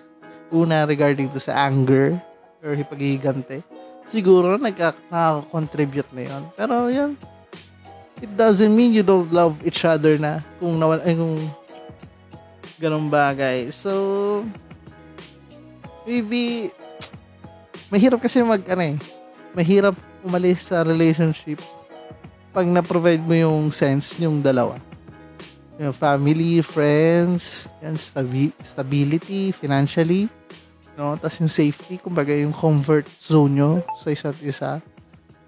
una 0.54 0.86
regarding 0.86 1.28
to 1.28 1.42
sa 1.42 1.58
anger 1.68 2.16
or 2.62 2.78
hipagigante, 2.78 3.66
siguro 4.06 4.56
nagka- 4.62 4.96
nakaka-contribute 5.10 6.10
na 6.14 6.22
yun. 6.30 6.44
Pero 6.56 6.74
yun, 6.88 7.18
it 8.22 8.32
doesn't 8.38 8.70
mean 8.70 8.94
you 8.94 9.02
don't 9.02 9.34
love 9.34 9.58
each 9.66 9.82
other 9.84 10.16
na 10.22 10.40
kung 10.62 10.78
nawala, 10.78 11.02
ay, 11.04 11.18
kung 11.18 11.42
ganong 12.78 13.10
bagay. 13.10 13.74
So, 13.74 14.46
maybe, 16.06 16.70
mahirap 17.90 18.22
kasi 18.22 18.46
mag, 18.46 18.62
ano 18.70 18.84
eh, 18.94 18.98
mahirap 19.58 19.98
umalis 20.22 20.70
sa 20.70 20.86
relationship 20.86 21.60
pag 22.54 22.68
na-provide 22.70 23.24
mo 23.26 23.34
yung 23.34 23.74
sense 23.74 24.20
yung 24.22 24.40
dalawa. 24.44 24.78
Yung 25.82 25.96
family, 25.96 26.62
friends, 26.62 27.66
yan, 27.82 27.98
stabi- 27.98 28.54
stability, 28.62 29.50
financially, 29.50 30.30
no? 30.94 31.18
Tapos 31.18 31.42
yung 31.42 31.50
safety, 31.50 31.98
kumbaga 31.98 32.36
yung 32.38 32.54
comfort 32.54 33.10
zone 33.18 33.58
nyo 33.58 33.72
sa 33.98 34.14
isa't 34.14 34.38
isa, 34.46 34.72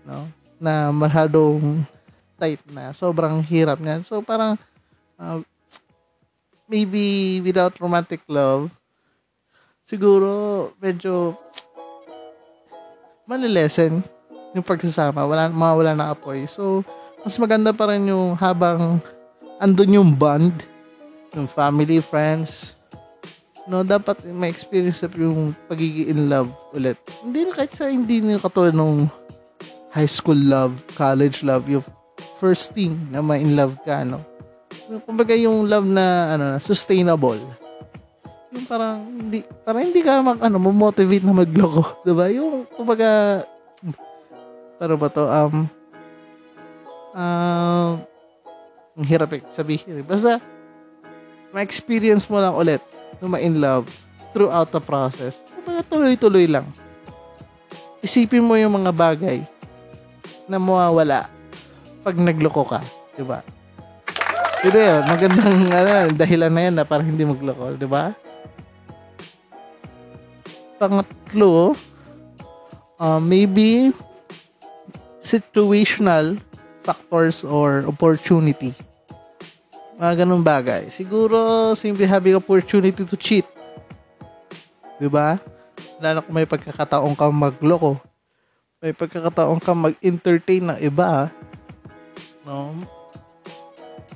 no? 0.07 0.25
Na 0.57 0.89
masyadong 0.89 1.85
tight 2.43 2.59
na. 2.67 2.91
Sobrang 2.91 3.39
hirap 3.39 3.79
niyan. 3.79 4.03
So, 4.03 4.19
parang, 4.19 4.59
uh, 5.15 5.39
maybe 6.67 7.39
without 7.39 7.79
romantic 7.79 8.19
love, 8.27 8.67
siguro, 9.87 10.75
medyo, 10.83 11.39
malilesen 13.23 14.03
yung 14.51 14.67
pagsasama. 14.67 15.23
Wala, 15.23 15.47
mawala 15.47 15.95
na 15.95 16.11
apoy. 16.11 16.43
So, 16.51 16.83
mas 17.23 17.39
maganda 17.39 17.71
pa 17.71 17.87
rin 17.87 18.11
yung 18.11 18.35
habang 18.35 18.99
andun 19.63 19.95
yung 19.95 20.11
bond, 20.11 20.51
yung 21.31 21.47
family, 21.47 22.03
friends, 22.03 22.75
no, 23.63 23.81
dapat 23.81 24.27
may 24.27 24.51
experience 24.51 24.99
yung 25.15 25.55
pagiging 25.71 26.11
in 26.11 26.27
love 26.27 26.51
ulit. 26.75 26.99
Hindi 27.23 27.47
na 27.47 27.55
kahit 27.55 27.71
sa 27.71 27.87
hindi 27.87 28.19
na 28.19 28.35
katulad 28.35 28.75
nung 28.75 29.07
high 29.95 30.09
school 30.09 30.37
love, 30.37 30.75
college 30.99 31.47
love, 31.47 31.63
yung 31.71 31.85
first 32.43 32.75
thing 32.75 32.99
na 33.07 33.23
ma-in 33.23 33.55
love 33.55 33.79
ka, 33.87 34.03
no? 34.03 34.19
Kumbaga 35.07 35.31
yung 35.31 35.63
love 35.63 35.87
na, 35.87 36.35
ano, 36.35 36.45
sustainable. 36.59 37.39
Yung 38.51 38.67
parang, 38.67 39.07
hindi, 39.07 39.47
parang 39.63 39.87
hindi 39.87 40.03
ka 40.03 40.19
mag, 40.19 40.43
ano, 40.43 40.59
motivate 40.59 41.23
na 41.23 41.31
magloko. 41.31 42.03
Diba? 42.03 42.27
Yung, 42.35 42.67
kumbaga, 42.75 43.41
paano 44.75 44.95
ba 44.99 45.07
to? 45.07 45.23
Um, 45.23 45.55
um, 47.15 47.91
ang 48.99 49.07
hirap 49.07 49.31
eh, 49.39 49.41
sabihin. 49.47 50.03
eh. 50.03 50.05
Basta, 50.05 50.43
ma-experience 51.55 52.27
mo 52.27 52.43
lang 52.43 52.59
ulit 52.59 52.83
na 53.23 53.31
ma-in 53.31 53.63
love 53.63 53.87
throughout 54.35 54.67
the 54.75 54.83
process. 54.83 55.39
Kumbaga, 55.47 55.79
tuloy-tuloy 55.87 56.51
lang. 56.51 56.67
Isipin 58.03 58.43
mo 58.43 58.59
yung 58.59 58.83
mga 58.83 58.91
bagay 58.91 59.39
na 60.43 60.59
mawawala 60.59 61.31
pag 62.03 62.19
nagloko 62.19 62.67
ka. 62.67 62.83
Diba? 63.15 63.39
Ito 64.63 64.77
yun, 64.77 65.01
magandang 65.07 65.59
ano, 65.79 65.91
dahilan 66.15 66.51
na 66.51 66.61
yan 66.67 66.75
na 66.75 66.85
para 66.87 67.03
hindi 67.03 67.23
magloko. 67.23 67.79
Diba? 67.79 68.11
Pangatlo, 70.77 71.79
uh, 72.99 73.19
maybe 73.23 73.95
situational 75.23 76.39
factors 76.83 77.47
or 77.47 77.87
opportunity. 77.87 78.75
Mga 79.95 80.27
ganun 80.27 80.43
bagay. 80.43 80.91
Siguro, 80.91 81.71
simply 81.79 82.03
having 82.03 82.35
opportunity 82.35 83.07
to 83.07 83.15
cheat. 83.15 83.47
Diba? 84.99 85.39
Lalo 86.03 86.19
kung 86.23 86.35
may 86.35 86.43
pagkakataon 86.43 87.15
kang 87.15 87.31
magloko. 87.31 87.95
May 88.83 88.91
pagkakataon 88.91 89.63
kang 89.63 89.79
mag-entertain 89.79 90.67
ng 90.67 90.79
iba. 90.83 91.31
No? 92.43 92.75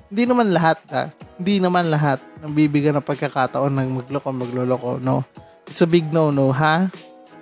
Hindi 0.08 0.24
naman 0.24 0.48
lahat, 0.52 0.80
ha? 0.92 1.04
Hindi 1.36 1.60
naman 1.60 1.92
lahat 1.92 2.20
ng 2.44 2.52
bibigyan 2.56 2.96
ng 3.00 3.08
pagkakataon 3.08 3.72
ng 3.76 3.90
magloko, 4.04 4.30
magloloko, 4.32 4.92
no? 5.04 5.24
It's 5.68 5.84
a 5.84 5.88
big 5.88 6.12
no-no, 6.12 6.52
ha? 6.56 6.88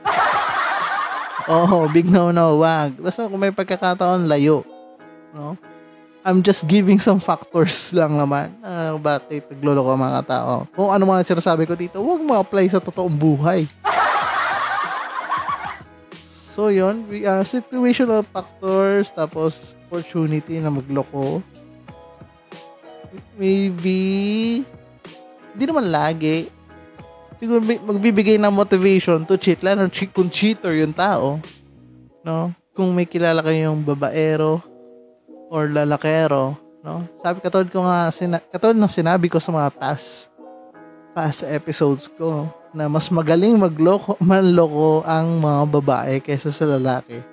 Oh, 1.45 1.85
big 1.93 2.09
no-no, 2.09 2.57
wag. 2.57 2.97
Basta 2.97 3.29
kung 3.29 3.37
may 3.37 3.53
pagkakataon, 3.53 4.25
layo. 4.25 4.65
No? 5.29 5.53
I'm 6.25 6.41
just 6.41 6.65
giving 6.65 6.97
some 6.97 7.21
factors 7.21 7.89
lang 7.97 8.17
naman 8.17 8.49
uh, 8.65 8.97
bakit 8.97 9.45
nagloloko 9.53 9.93
ang 9.93 10.01
mga 10.01 10.21
tao. 10.25 10.53
Kung 10.73 10.89
ano 10.89 11.05
mga 11.05 11.21
sinasabi 11.21 11.69
ko 11.69 11.77
dito, 11.77 12.01
huwag 12.01 12.17
mo 12.25 12.33
apply 12.41 12.65
sa 12.73 12.81
totoong 12.81 13.13
buhay. 13.13 13.69
So, 16.55 16.71
yun. 16.71 17.03
Uh, 17.03 17.43
situational 17.43 18.23
factors, 18.23 19.11
tapos 19.11 19.75
opportunity 19.95 20.59
na 20.59 20.67
magloko. 20.67 21.39
Maybe, 23.39 23.99
hindi 25.55 25.63
naman 25.63 25.87
lagi. 25.87 26.51
Siguro 27.39 27.63
magbibigay 27.63 28.35
ng 28.35 28.51
motivation 28.51 29.23
to 29.23 29.39
cheat. 29.39 29.63
Lalo 29.63 29.87
kung 30.11 30.27
cheater 30.27 30.75
yung 30.75 30.91
tao. 30.91 31.39
No? 32.23 32.51
Kung 32.75 32.91
may 32.91 33.07
kilala 33.07 33.39
kayong 33.39 33.79
babaero, 33.87 34.59
or 35.49 35.69
lalakero, 35.69 36.57
no? 36.81 37.05
Sabi 37.21 37.37
katulad 37.39 37.69
ko 37.69 37.85
nga 37.85 38.09
sina, 38.11 38.37
katulad 38.41 38.75
ng 38.75 38.91
sinabi 38.91 39.31
ko 39.31 39.37
sa 39.39 39.53
mga 39.53 39.69
past 39.77 40.27
past 41.15 41.47
episodes 41.47 42.11
ko 42.11 42.51
na 42.75 42.91
mas 42.91 43.07
magaling 43.07 43.55
magloko 43.55 44.19
manloko 44.23 45.05
ang 45.07 45.39
mga 45.39 45.61
babae 45.79 46.15
kaysa 46.19 46.51
sa 46.51 46.67
lalaki. 46.67 47.23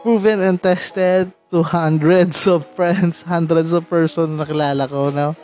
Proven 0.00 0.40
and 0.40 0.60
tested 0.60 1.32
to 1.54 1.62
hundreds 1.62 2.50
of 2.50 2.66
friends, 2.74 3.22
hundreds 3.30 3.70
of 3.70 3.86
person 3.86 4.34
na 4.34 4.42
kilala 4.42 4.90
ko, 4.90 5.14
no? 5.14 5.38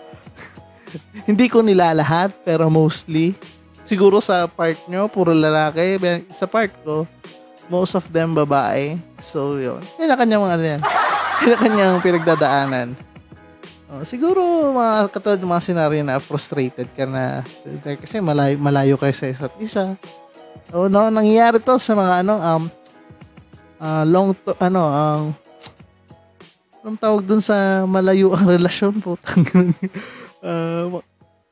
Hindi 1.30 1.46
ko 1.46 1.62
nilalahat, 1.62 2.34
pero 2.42 2.66
mostly. 2.66 3.38
Siguro 3.86 4.18
sa 4.18 4.50
part 4.50 4.74
nyo, 4.90 5.06
puro 5.06 5.30
lalaki. 5.30 6.02
Sa 6.34 6.50
part 6.50 6.74
ko, 6.82 7.06
most 7.70 7.94
of 7.94 8.10
them 8.10 8.34
babae. 8.34 8.98
So, 9.22 9.62
yun. 9.62 9.86
Kanya-kanya 9.94 10.42
mga 10.42 10.54
ano 10.58 10.66
yan 10.66 10.82
kanya-kanyang 11.40 12.04
pinagdadaanan. 12.04 12.88
Oh, 13.90 14.04
siguro 14.06 14.70
mga 14.70 15.10
katulad 15.10 15.40
mga 15.42 15.64
senaryo 15.66 16.02
na 16.06 16.22
frustrated 16.22 16.86
ka 16.94 17.08
na 17.08 17.42
kasi 17.82 18.22
malayo, 18.22 18.54
malayo 18.60 18.94
kayo 18.94 19.14
sa 19.16 19.26
isa't 19.26 19.54
isa. 19.58 19.98
Oh, 20.70 20.86
no, 20.86 21.10
nangyayari 21.10 21.58
to 21.58 21.74
sa 21.80 21.98
mga 21.98 22.22
ano 22.22 22.34
um 22.38 22.62
uh, 23.82 24.04
long 24.06 24.30
to, 24.36 24.54
ano 24.62 24.82
ang 24.86 25.22
um, 25.34 25.49
anong 26.80 26.98
tawag 27.00 27.22
dun 27.24 27.42
sa 27.44 27.84
malayo 27.84 28.32
ang 28.32 28.48
relasyon 28.56 29.00
po. 29.00 29.16
uh, 30.40 31.00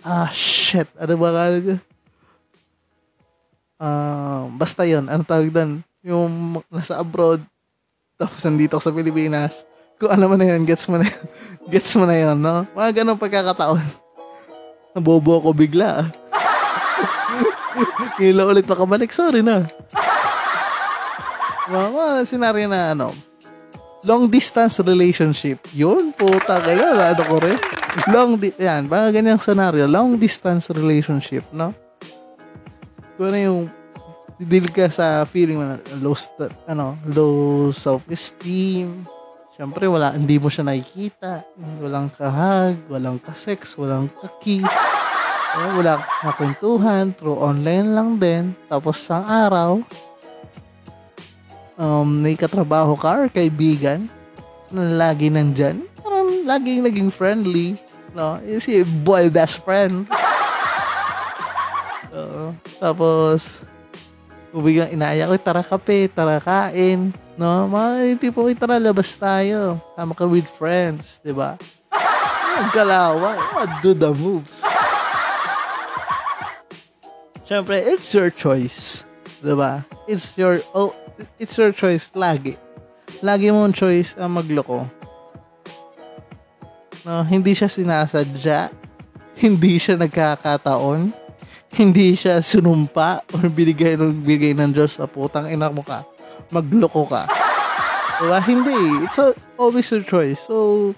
ah 0.02 0.30
shit, 0.32 0.88
ano 0.96 1.14
ba 1.16 1.28
ka? 1.32 1.44
Uh, 3.78 4.50
basta 4.58 4.82
yon 4.82 5.06
ano 5.06 5.22
tawag 5.22 5.52
doon? 5.54 5.80
Yung 6.02 6.58
nasa 6.72 6.98
abroad 6.98 7.42
tapos 8.18 8.42
nandito 8.42 8.74
sa 8.82 8.90
Pilipinas 8.90 9.62
kung 9.98 10.14
alam 10.14 10.30
mo 10.30 10.36
na 10.38 10.46
yun, 10.46 10.62
gets 10.62 10.86
mo 10.86 10.94
na 10.94 11.10
yun. 11.10 11.22
Gets 11.74 11.98
mo 11.98 12.06
na 12.08 12.16
yun, 12.16 12.38
no? 12.38 12.64
Mga 12.72 13.02
ganong 13.02 13.20
pagkakataon. 13.20 13.82
Nabobo 14.96 15.42
ako 15.42 15.50
bigla. 15.52 16.00
Ah. 16.00 16.08
Ngayon 18.16 18.46
ulit 18.46 18.64
nakabalik. 18.64 19.10
Sorry 19.12 19.42
na. 19.44 19.66
Mga, 21.68 21.86
mga 21.92 22.06
senaryo 22.24 22.66
na 22.70 22.80
ano, 22.96 23.12
long 24.04 24.30
distance 24.30 24.78
relationship. 24.82 25.62
Yun, 25.74 26.14
puta 26.14 26.62
ka. 26.62 26.70
Ano 26.70 27.22
ko 27.26 27.36
rin. 27.42 27.58
Long, 28.10 28.38
di- 28.38 28.54
yan, 28.54 28.86
mga 28.86 29.08
ganyang 29.14 29.40
scenario. 29.42 29.88
Long 29.88 30.14
distance 30.18 30.70
relationship, 30.70 31.46
no? 31.50 31.74
Kung 33.18 33.34
ano 33.34 33.38
yung 33.38 33.60
deal 34.38 34.70
ka 34.70 34.86
sa 34.86 35.26
feeling 35.26 35.58
mo 35.58 35.64
na 35.66 35.76
low, 35.98 36.14
ano, 36.70 36.94
low 37.10 37.34
self-esteem, 37.74 39.08
Siyempre, 39.58 39.90
wala, 39.90 40.14
hindi 40.14 40.38
mo 40.38 40.46
siya 40.46 40.70
nakikita. 40.70 41.42
Walang 41.82 42.14
kahag, 42.14 42.78
walang 42.86 43.18
ka-sex, 43.18 43.74
walang 43.74 44.06
ka-kiss. 44.06 44.70
Eh, 45.58 45.70
wala 45.74 45.98
kakwentuhan, 46.22 47.10
through 47.10 47.34
online 47.42 47.90
lang 47.90 48.22
din. 48.22 48.54
Tapos 48.70 49.02
sa 49.02 49.18
araw, 49.26 49.82
um, 51.78 52.20
may 52.20 52.34
katrabaho 52.34 52.98
ka 52.98 53.24
or 53.24 53.28
kaibigan 53.30 54.10
na 54.74 54.98
lagi 54.98 55.30
nandyan. 55.30 55.86
Parang 56.02 56.44
laging 56.44 56.84
naging 56.84 57.08
friendly. 57.08 57.78
No? 58.12 58.42
Yung 58.44 58.60
si 58.60 58.82
boy 58.82 59.30
best 59.30 59.62
friend. 59.62 60.04
uh, 62.12 62.50
tapos, 62.82 63.62
biglang 64.52 64.92
inaaya 64.92 65.30
ko, 65.30 65.38
tara 65.38 65.62
kape, 65.62 66.10
tara 66.10 66.42
kain. 66.42 67.14
No? 67.38 67.70
Mga 67.70 68.18
tipo, 68.18 68.42
tara 68.58 68.82
labas 68.82 69.14
tayo. 69.14 69.78
Sama 69.94 70.12
ka 70.12 70.26
with 70.26 70.50
friends, 70.58 71.22
di 71.22 71.30
ba? 71.30 71.54
Magkalaway. 72.58 73.38
What 73.54 73.70
do 73.80 73.94
the 73.94 74.10
moves? 74.10 74.66
Siyempre, 77.46 77.80
it's 77.80 78.12
your 78.12 78.28
choice. 78.28 79.06
Di 79.40 79.54
ba? 79.54 79.86
It's 80.10 80.36
your, 80.36 80.60
oh, 80.74 80.92
it's 81.38 81.54
your 81.58 81.74
choice 81.74 82.10
lagi. 82.14 82.54
Lagi 83.24 83.50
mong 83.50 83.74
choice 83.74 84.14
ang 84.18 84.36
magloko. 84.36 84.84
No, 87.06 87.24
hindi 87.24 87.56
siya 87.56 87.70
sinasadya. 87.70 88.68
Hindi 89.38 89.78
siya 89.78 89.94
nagkakataon 89.94 91.28
hindi 91.74 92.16
siya 92.16 92.40
sinumpa 92.40 93.28
or 93.36 93.44
binigay 93.52 93.98
ng 93.98 94.24
bigay 94.24 94.56
ng 94.56 94.72
Diyos 94.72 94.96
sa 94.96 95.04
putang 95.04 95.50
ina 95.52 95.68
mo 95.68 95.84
ka. 95.84 96.04
Magloko 96.48 97.04
ka. 97.04 97.28
Diba? 98.18 98.40
Hindi. 98.40 99.04
It's 99.04 99.20
a, 99.20 99.36
always 99.60 99.86
your 99.92 100.00
choice. 100.00 100.40
So, 100.48 100.90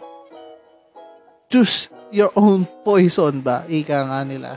choose 1.51 1.91
your 2.15 2.31
own 2.39 2.71
poison 2.87 3.43
ba? 3.43 3.67
Ika 3.67 3.99
nga 4.07 4.21
nila. 4.23 4.57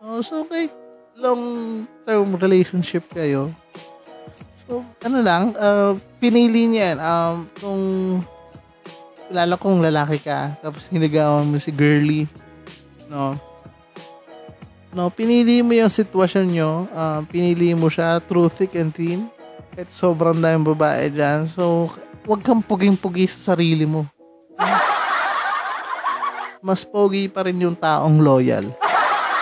Oh, 0.00 0.24
so, 0.24 0.42
okay. 0.48 0.72
Long-term 1.14 2.38
relationship 2.38 3.06
kayo. 3.10 3.54
So, 4.64 4.82
ano 5.04 5.18
lang, 5.20 5.52
uh, 5.60 5.94
pinili 6.18 6.66
niya 6.66 6.94
yan. 6.94 6.98
Um, 6.98 7.36
kung 7.60 7.82
kilala 9.28 9.54
kong 9.60 9.84
lalaki 9.84 10.18
ka, 10.20 10.56
tapos 10.60 10.88
hinigawan 10.88 11.48
mo 11.48 11.60
si 11.60 11.70
girly, 11.70 12.24
no, 13.08 13.36
No, 14.94 15.10
pinili 15.10 15.58
mo 15.58 15.74
yung 15.74 15.90
sitwasyon 15.90 16.46
nyo. 16.54 16.86
Uh, 16.94 17.26
pinili 17.26 17.74
mo 17.74 17.90
siya 17.90 18.22
through 18.22 18.46
thick 18.46 18.78
and 18.78 18.94
thin. 18.94 19.26
Kahit 19.74 19.90
sobrang 19.90 20.38
daming 20.38 20.70
babae 20.70 21.10
dyan. 21.10 21.50
So, 21.50 21.90
wag 22.22 22.46
kang 22.46 22.62
puging-pugi 22.62 23.26
sa 23.26 23.52
sarili 23.52 23.90
mo. 23.90 24.06
Mas 26.66 26.86
pogi 26.86 27.26
pa 27.26 27.42
rin 27.42 27.58
yung 27.58 27.74
taong 27.74 28.22
loyal. 28.22 28.70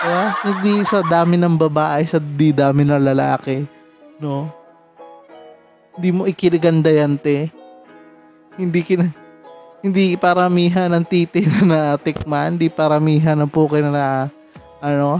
Kaya, 0.03 0.35
hindi 0.43 0.83
sa 0.83 0.99
dami 0.99 1.39
ng 1.39 1.55
babae, 1.55 2.03
sa 2.03 2.19
di 2.19 2.51
dami 2.51 2.83
ng 2.83 2.99
lalaki. 2.99 3.63
No? 4.19 4.51
Hindi 5.95 6.09
mo 6.11 6.27
ikiriganda 6.27 6.91
yan, 6.91 7.15
te. 7.15 7.47
Hindi 8.59 8.83
kin 8.83 9.07
hindi 9.83 10.15
paramihan 10.15 10.87
ng 10.87 11.03
titi 11.03 11.43
na 11.67 11.99
tikman, 11.99 12.55
hindi 12.55 12.71
paramihan 12.71 13.35
ng 13.35 13.51
puke 13.51 13.83
na 13.83 14.31
ano, 14.79 15.19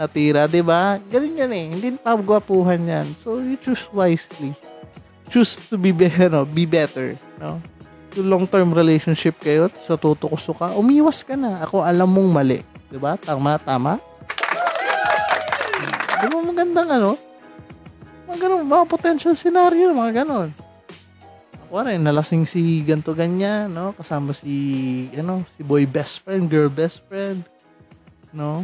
natira, 0.00 0.48
'di 0.48 0.64
ba? 0.64 0.96
Ganun 1.04 1.36
'yan 1.36 1.52
eh. 1.52 1.66
Hindi 1.76 1.88
pagwapuhan 2.00 2.80
'yan. 2.80 3.06
So 3.20 3.36
you 3.44 3.60
choose 3.60 3.84
wisely. 3.92 4.56
Choose 5.28 5.60
to 5.68 5.76
be 5.76 5.92
ano, 6.16 6.48
be 6.48 6.64
better, 6.64 7.12
no? 7.36 7.60
Yung 8.16 8.28
long-term 8.30 8.72
relationship 8.72 9.36
kayo, 9.42 9.68
sa 9.76 10.00
tutukuso 10.00 10.56
ka, 10.56 10.72
umiwas 10.78 11.20
ka 11.20 11.36
na. 11.36 11.60
Ako 11.66 11.84
alam 11.84 12.08
mong 12.08 12.30
mali, 12.30 12.60
'di 12.94 13.02
ba? 13.02 13.18
Tama, 13.18 13.58
tama. 13.58 13.98
Di 16.22 16.26
ba 16.30 16.38
magandang 16.38 16.88
ano? 16.94 17.12
Mga 18.30 18.38
ganun, 18.46 18.62
mga 18.70 18.84
potential 18.86 19.34
scenario, 19.34 19.90
mga 19.90 20.22
ganun. 20.22 20.54
Ako 21.66 21.82
rin, 21.90 21.98
nalasing 21.98 22.46
si 22.46 22.86
ganto 22.86 23.10
ganyan, 23.10 23.66
no? 23.66 23.90
Kasama 23.98 24.30
si, 24.30 24.54
ano, 25.18 25.42
si 25.58 25.66
boy 25.66 25.82
best 25.90 26.22
friend, 26.22 26.46
girl 26.46 26.70
best 26.70 27.02
friend, 27.10 27.42
no? 28.30 28.62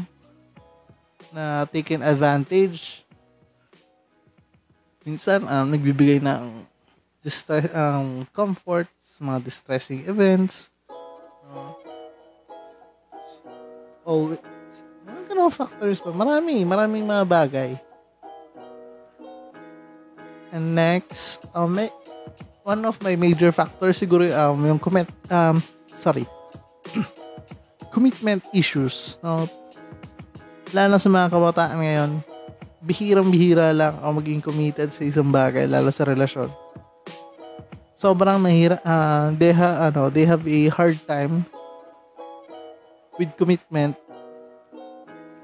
na 1.31 1.67
taken 1.67 2.03
advantage. 2.03 3.07
Minsan, 5.07 5.47
um, 5.47 5.67
nagbibigay 5.71 6.19
ng 6.19 6.67
distre- 7.23 7.71
um, 7.73 8.27
comfort 8.35 8.91
sa 9.01 9.23
mga 9.23 9.39
distressing 9.43 10.07
events. 10.07 10.71
Oh, 14.11 14.35
mga 15.07 15.21
ganun 15.31 15.55
factors 15.55 16.03
pa. 16.03 16.11
Marami, 16.11 16.67
maraming 16.67 17.07
mga 17.07 17.25
bagay. 17.31 17.71
And 20.51 20.75
next, 20.75 21.47
um, 21.55 21.79
may, 21.79 21.95
one 22.67 22.83
of 22.83 22.99
my 22.99 23.15
major 23.15 23.55
factors 23.55 24.03
siguro 24.03 24.27
um, 24.35 24.59
yung 24.67 24.83
commit, 24.83 25.07
um, 25.31 25.63
sorry, 25.95 26.27
commitment 27.95 28.43
issues. 28.51 29.23
No? 29.23 29.47
lalo 30.71 30.97
sa 31.03 31.11
mga 31.11 31.29
kabataan 31.31 31.77
ngayon, 31.83 32.11
bihirang-bihira 32.81 33.75
lang 33.75 33.99
ang 34.01 34.15
maging 34.17 34.41
committed 34.41 34.95
sa 34.95 35.03
isang 35.03 35.29
bagay, 35.29 35.67
lalo 35.67 35.91
sa 35.91 36.07
relasyon. 36.07 36.51
Sobrang 38.01 38.41
mahira, 38.41 38.81
uh, 38.81 39.29
they, 39.37 39.53
ha, 39.53 39.93
ano, 39.93 40.09
they 40.09 40.25
have 40.25 40.41
a 40.47 40.61
hard 40.73 40.97
time 41.05 41.45
with 43.19 43.33
commitment. 43.35 43.97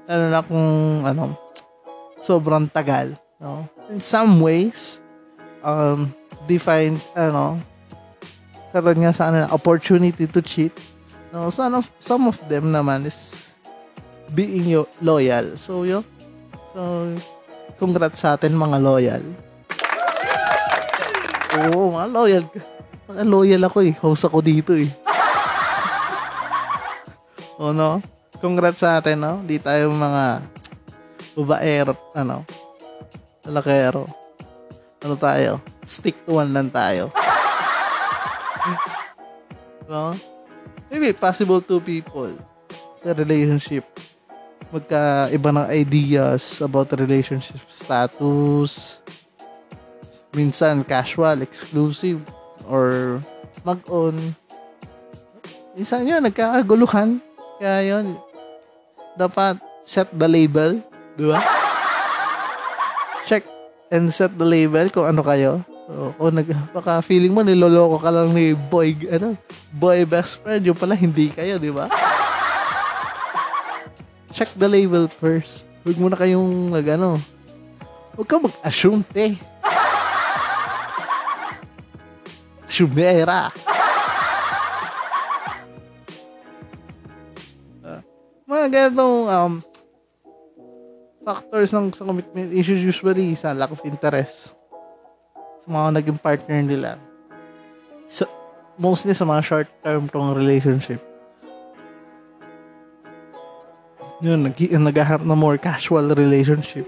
Lalo 0.07 0.25
na 0.31 0.41
kung, 0.43 0.67
ano, 1.03 1.35
sobrang 2.23 2.71
tagal. 2.71 3.15
No? 3.41 3.67
In 3.91 3.99
some 3.99 4.39
ways, 4.39 5.03
um, 5.63 6.13
they 6.47 6.59
find, 6.59 6.99
ano, 7.15 7.59
katulad 8.71 8.97
nga 8.99 9.11
sa 9.11 9.31
ano, 9.31 9.47
opportunity 9.51 10.27
to 10.27 10.39
cheat. 10.39 10.71
No, 11.31 11.51
some 11.51 11.75
of, 11.75 11.85
some 11.99 12.23
of 12.27 12.39
them 12.47 12.71
naman 12.71 13.03
is 13.03 13.43
being 14.31 14.67
yo- 14.67 14.91
loyal. 15.03 15.59
So, 15.59 15.83
yo, 15.83 16.03
so, 16.71 16.79
congrats 17.75 18.23
sa 18.23 18.39
atin 18.39 18.55
mga 18.55 18.77
loyal. 18.79 19.23
Oo, 21.57 21.95
mga 21.95 22.07
loyal. 22.11 22.43
Mga 23.07 23.23
loyal 23.23 23.61
ako 23.65 23.77
eh. 23.87 23.93
Host 23.97 24.27
ako 24.27 24.43
dito 24.43 24.75
eh. 24.75 25.06
O 27.57 27.73
no? 27.73 27.97
Congrats 28.37 28.85
sa 28.85 29.01
atin, 29.01 29.17
no? 29.17 29.33
Di 29.41 29.57
tayo 29.57 29.89
mga 29.89 30.45
babaero, 31.33 31.97
ano, 32.13 32.45
lalakero. 33.45 34.05
Ano 35.01 35.15
tayo? 35.17 35.61
Stick 35.85 36.17
to 36.25 36.41
one 36.41 36.53
lang 36.53 36.69
tayo. 36.69 37.09
no? 39.89 40.13
Maybe 40.89 41.13
possible 41.13 41.61
two 41.61 41.81
people 41.81 42.33
sa 43.01 43.13
relationship 43.13 43.85
magkaiba 44.71 45.49
ng 45.55 45.67
ideas 45.71 46.59
about 46.59 46.91
relationship 46.91 47.63
status. 47.71 48.99
Minsan 50.35 50.83
casual, 50.83 51.39
exclusive, 51.39 52.19
or 52.67 53.17
mag-on. 53.63 54.35
Minsan 55.73 56.09
yun, 56.09 56.19
nagkakaguluhan. 56.19 57.23
Kaya 57.57 57.77
yun, 57.85 58.05
dapat 59.17 59.57
set 59.81 60.09
the 60.13 60.29
label. 60.29 60.81
Di 61.17 61.25
ba? 61.25 61.41
Check 63.25 63.43
and 63.89 64.13
set 64.13 64.33
the 64.37 64.45
label 64.45 64.87
kung 64.93 65.09
ano 65.09 65.25
kayo. 65.25 65.65
O, 65.87 66.11
o 66.19 66.23
nag, 66.29 66.45
baka 66.75 66.99
feeling 66.99 67.31
mo 67.31 67.41
niloloko 67.41 68.03
ka 68.03 68.11
lang 68.11 68.35
ni 68.35 68.51
boy, 68.53 68.93
ano, 69.07 69.39
boy 69.71 70.03
best 70.03 70.43
friend. 70.43 70.67
Yung 70.67 70.77
pala, 70.77 70.93
hindi 70.93 71.31
kayo, 71.31 71.57
di 71.57 71.71
ba? 71.71 71.87
check 74.37 74.53
the 74.53 74.69
label 74.69 75.09
first. 75.09 75.65
Huwag 75.81 75.97
muna 75.97 76.13
kayong 76.13 76.69
mag 76.69 76.85
ano. 76.93 77.17
Huwag 78.13 78.27
kang 78.29 78.45
mag-assume, 78.45 79.01
te. 79.09 79.33
Assumera. 82.69 83.49
Mga 88.47 88.65
ganitong 88.71 89.27
um, 89.27 89.53
factors 91.27 91.75
ng 91.75 91.91
sa 91.91 92.07
commitment 92.07 92.55
issues 92.55 92.79
usually 92.79 93.35
sa 93.35 93.51
lack 93.51 93.67
of 93.75 93.83
interest 93.83 94.55
sa 95.59 95.67
mga 95.67 95.99
naging 95.99 96.19
partner 96.23 96.59
nila. 96.63 96.91
So, 98.07 98.23
mostly 98.79 99.11
sa 99.11 99.27
mga 99.27 99.43
short-term 99.43 100.07
tong 100.07 100.31
relationship. 100.31 101.03
Yun, 104.23 104.47
nag 104.47 104.55
naghahanap 104.55 105.27
na 105.27 105.35
more 105.35 105.59
casual 105.59 106.07
relationship. 106.15 106.87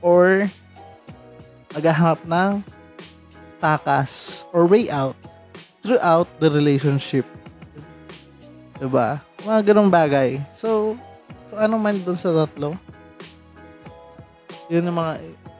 Or, 0.00 0.48
naghahanap 1.76 2.24
ng 2.24 2.64
takas 3.60 4.42
or 4.56 4.64
way 4.64 4.88
out 4.88 5.14
throughout 5.84 6.26
the 6.40 6.48
relationship. 6.48 7.28
Diba? 8.76 9.24
Mga 9.44 9.72
ganong 9.72 9.88
bagay. 9.88 10.40
So, 10.52 10.96
kung 11.48 11.60
ano 11.60 11.74
man 11.80 11.96
dun 12.00 12.20
sa 12.20 12.32
tatlo, 12.32 12.76
yun 14.68 14.84
ang 14.84 14.96
mga, 14.96 15.12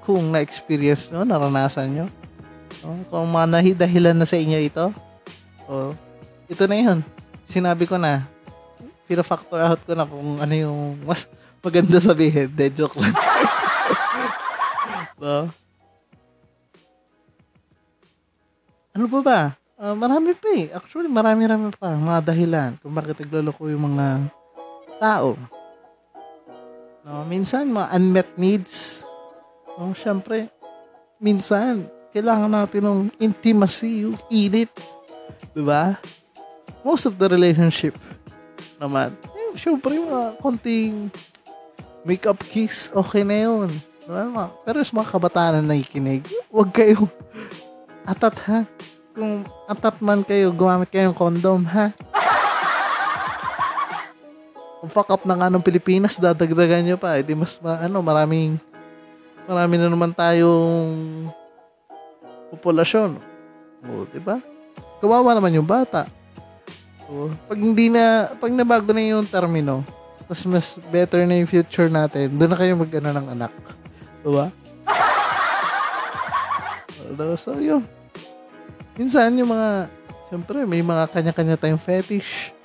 kung 0.04 0.22
na-experience 0.28 1.08
nyo, 1.10 1.24
naranasan 1.24 1.88
nyo, 1.90 2.06
oh, 2.84 3.00
kung 3.08 3.28
mga 3.32 3.46
nahidahilan 3.48 4.16
na 4.16 4.28
sa 4.28 4.36
inyo 4.36 4.58
ito, 4.60 4.92
oh, 5.70 5.96
ito 6.46 6.64
na 6.68 6.76
yun. 6.76 6.98
Sinabi 7.48 7.88
ko 7.88 7.96
na, 7.96 8.26
pina-factor 9.06 9.62
out 9.62 9.80
ko 9.86 9.94
na 9.94 10.04
kung 10.04 10.42
ano 10.42 10.54
yung 10.54 10.98
mas 11.06 11.30
maganda 11.62 12.02
sabihin. 12.02 12.50
De, 12.50 12.68
joke 12.68 12.98
lang. 12.98 13.14
no? 15.22 15.48
Ano 18.96 19.04
pa 19.08 19.20
ba? 19.22 19.40
Uh, 19.76 19.92
marami 19.92 20.32
pa 20.32 20.48
eh. 20.56 20.72
Actually, 20.72 21.04
marami-rami 21.04 21.68
pa. 21.76 21.92
Mga 21.92 22.20
dahilan 22.24 22.70
kung 22.80 22.96
bakit 22.96 23.20
nagloloko 23.20 23.68
yung 23.68 23.92
mga 23.92 24.24
tao. 24.96 25.36
No, 27.04 27.28
minsan, 27.28 27.68
mga 27.68 27.92
unmet 27.92 28.30
needs. 28.40 29.04
No, 29.76 29.92
syempre, 29.92 30.48
minsan, 31.20 31.84
kailangan 32.08 32.48
natin 32.48 32.82
ng 32.88 33.00
intimacy, 33.20 34.08
yung 34.08 34.16
init. 34.32 34.72
Diba? 35.52 36.00
Most 36.80 37.04
of 37.04 37.20
the 37.20 37.28
relationship 37.28 37.92
naman. 38.80 39.12
Eh, 39.36 39.60
syempre, 39.60 39.92
mga 40.00 40.40
konting 40.40 41.12
make-up 42.00 42.40
kiss, 42.48 42.88
okay 42.96 43.28
na 43.28 43.44
yun. 43.44 43.68
Diba? 44.08 44.48
Pero 44.64 44.80
sa 44.80 44.96
mga 44.96 45.12
kabataan 45.12 45.52
na 45.60 45.76
nakikinig, 45.76 46.24
huwag 46.48 46.72
kayo 46.72 47.12
atat 48.10 48.36
ha. 48.48 48.58
Kung 49.16 49.48
atat 49.64 49.96
man 50.04 50.20
kayo, 50.20 50.52
gumamit 50.52 50.92
kayo 50.92 51.08
ng 51.08 51.16
condom 51.16 51.64
ha. 51.64 51.88
Kung 54.76 54.92
fuck 54.92 55.08
up 55.08 55.24
na 55.24 55.40
nga 55.40 55.48
ng 55.48 55.64
Pilipinas, 55.64 56.20
dadagdagan 56.20 56.84
nyo 56.84 57.00
pa. 57.00 57.16
Eh, 57.16 57.24
mas, 57.32 57.56
ma, 57.64 57.80
ano, 57.80 58.04
maraming, 58.04 58.60
marami 59.48 59.80
na 59.80 59.88
naman 59.88 60.12
tayong 60.12 61.32
populasyon. 62.52 63.16
O, 63.88 64.04
di 64.04 64.20
ba? 64.20 64.36
Kawawa 65.00 65.32
naman 65.32 65.56
yung 65.56 65.64
bata. 65.64 66.04
So, 67.08 67.32
pag 67.48 67.56
hindi 67.56 67.88
na, 67.88 68.28
pag 68.36 68.52
nabago 68.52 68.92
na 68.92 69.00
yung 69.00 69.24
termino, 69.24 69.80
tapos 70.28 70.44
mas 70.44 70.76
better 70.92 71.24
na 71.24 71.40
yung 71.40 71.48
future 71.48 71.88
natin, 71.88 72.36
doon 72.36 72.52
na 72.52 72.58
kayo 72.60 72.76
mag-ano 72.76 73.10
ng 73.16 73.28
anak. 73.32 73.52
Diba? 74.20 74.52
so, 77.40 77.56
yun. 77.56 77.95
Minsan, 78.96 79.36
yung 79.36 79.52
mga, 79.52 79.92
syempre, 80.32 80.64
may 80.64 80.80
mga 80.80 81.04
kanya-kanya 81.12 81.60
tayong 81.60 81.80
fetish. 81.80 82.56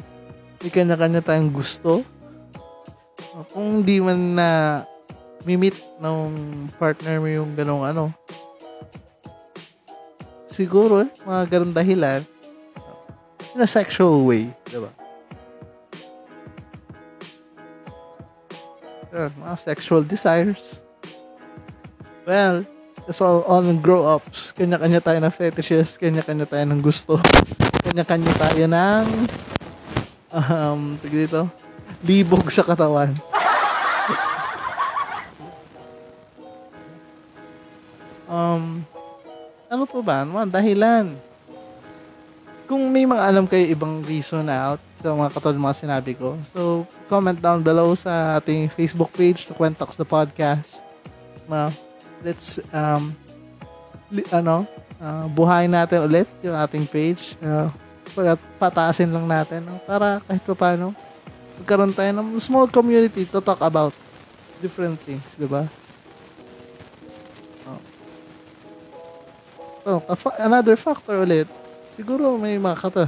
May 0.64 0.72
kanya-kanya 0.72 1.20
tayong 1.20 1.52
gusto. 1.52 2.08
Kung 3.52 3.84
hindi 3.84 4.00
man 4.00 4.40
na 4.40 4.50
mimit 5.44 5.76
ng 6.00 6.32
partner 6.80 7.20
mo 7.20 7.28
yung 7.28 7.52
ganong 7.52 7.84
ano, 7.84 8.16
siguro, 10.48 11.04
eh, 11.04 11.10
mga 11.28 11.42
ganong 11.52 11.76
dahilan, 11.76 12.22
in 13.52 13.60
a 13.60 13.68
sexual 13.68 14.24
way, 14.24 14.48
diba? 14.72 14.92
Uh, 19.12 19.28
mga 19.36 19.56
sexual 19.60 20.08
desires. 20.08 20.80
Well, 22.24 22.64
it's 23.12 23.20
all 23.20 23.44
on 23.44 23.84
grow-ups. 23.84 24.56
Kanya-kanya 24.56 25.04
tayo 25.04 25.20
ng 25.20 25.36
fetishes, 25.36 26.00
kanya-kanya 26.00 26.48
tayo 26.48 26.64
ng 26.64 26.80
gusto. 26.80 27.20
Kanya-kanya 27.84 28.32
tayo 28.40 28.64
ng 28.72 29.04
um, 30.32 30.96
dito, 31.04 31.52
libog 32.08 32.48
sa 32.48 32.64
katawan. 32.64 33.12
um, 38.32 38.80
ano 39.68 39.84
po 39.84 40.00
ba? 40.00 40.24
Ano 40.24 40.48
dahilan? 40.48 41.12
kung 42.72 42.88
may 42.88 43.04
mga 43.04 43.28
alam 43.28 43.52
kayo 43.52 43.68
ibang 43.68 44.00
reason 44.08 44.48
out 44.48 44.80
sa 44.96 45.12
mga 45.12 45.36
katulad 45.36 45.60
mga 45.60 45.76
sinabi 45.76 46.16
ko, 46.16 46.40
so 46.56 46.88
comment 47.12 47.36
down 47.36 47.60
below 47.60 47.92
sa 48.00 48.40
ating 48.40 48.72
Facebook 48.72 49.12
page, 49.12 49.44
The 49.44 49.52
Quentox 49.52 50.00
the 50.00 50.08
Podcast. 50.08 50.80
Uh, 51.52 51.68
let's 52.22 52.62
um, 52.72 53.14
li, 54.10 54.24
ano, 54.30 54.66
uh, 55.02 55.26
buhayin 55.32 55.74
natin 55.74 56.06
ulit 56.06 56.30
yung 56.46 56.56
ating 56.58 56.86
page. 56.86 57.36
Uh, 57.42 57.70
pataasin 58.60 59.10
lang 59.10 59.24
natin 59.24 59.64
no? 59.64 59.80
para 59.88 60.20
kahit 60.28 60.44
pa 60.44 60.56
paano 60.56 60.92
magkaroon 61.62 61.94
tayo 61.96 62.12
ng 62.12 62.28
small 62.42 62.68
community 62.68 63.24
to 63.24 63.40
talk 63.40 63.62
about 63.62 63.94
different 64.60 64.98
things, 65.06 65.24
di 65.38 65.48
ba? 65.48 65.64
Oh. 67.70 67.82
So, 69.86 70.34
another 70.42 70.76
factor 70.76 71.22
ulit 71.22 71.48
siguro 71.96 72.38
may 72.42 72.58
mga 72.58 72.78
kata, 72.78 73.04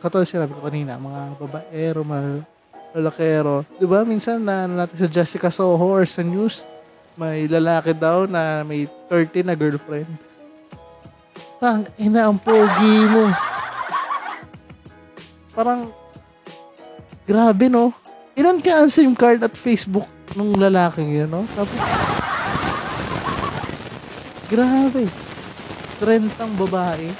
kata 0.00 0.24
sinabi 0.24 0.56
ko 0.56 0.60
kanina, 0.64 0.96
mga 0.96 1.22
babaero, 1.36 2.00
mga 2.00 2.48
lalakero. 2.96 3.68
Di 3.76 3.84
ba? 3.84 4.02
Minsan 4.08 4.40
na 4.40 4.64
ano 4.64 4.80
natin 4.80 4.96
sa 4.96 5.08
Jessica 5.08 5.52
Soho 5.52 5.84
or 5.84 6.08
sa 6.08 6.24
news, 6.24 6.64
may 7.18 7.50
lalaki 7.50 7.90
daw 7.90 8.30
na 8.30 8.62
may 8.62 8.86
30 9.10 9.50
na 9.50 9.58
girlfriend. 9.58 10.06
Tang, 11.58 11.82
ina 11.98 12.30
ang 12.30 12.38
pogi 12.38 12.96
mo. 13.10 13.26
Parang, 15.50 15.90
grabe 17.26 17.66
no. 17.66 17.90
Ilan 18.38 18.62
ka 18.62 18.86
ang 18.86 18.86
SIM 18.86 19.18
card 19.18 19.42
at 19.42 19.58
Facebook 19.58 20.06
nung 20.38 20.54
lalaking 20.54 21.10
yun, 21.10 21.26
no? 21.26 21.42
Tapos, 21.58 21.78
grabe. 24.46 25.10
Trentang 25.98 26.54
babae. 26.54 27.10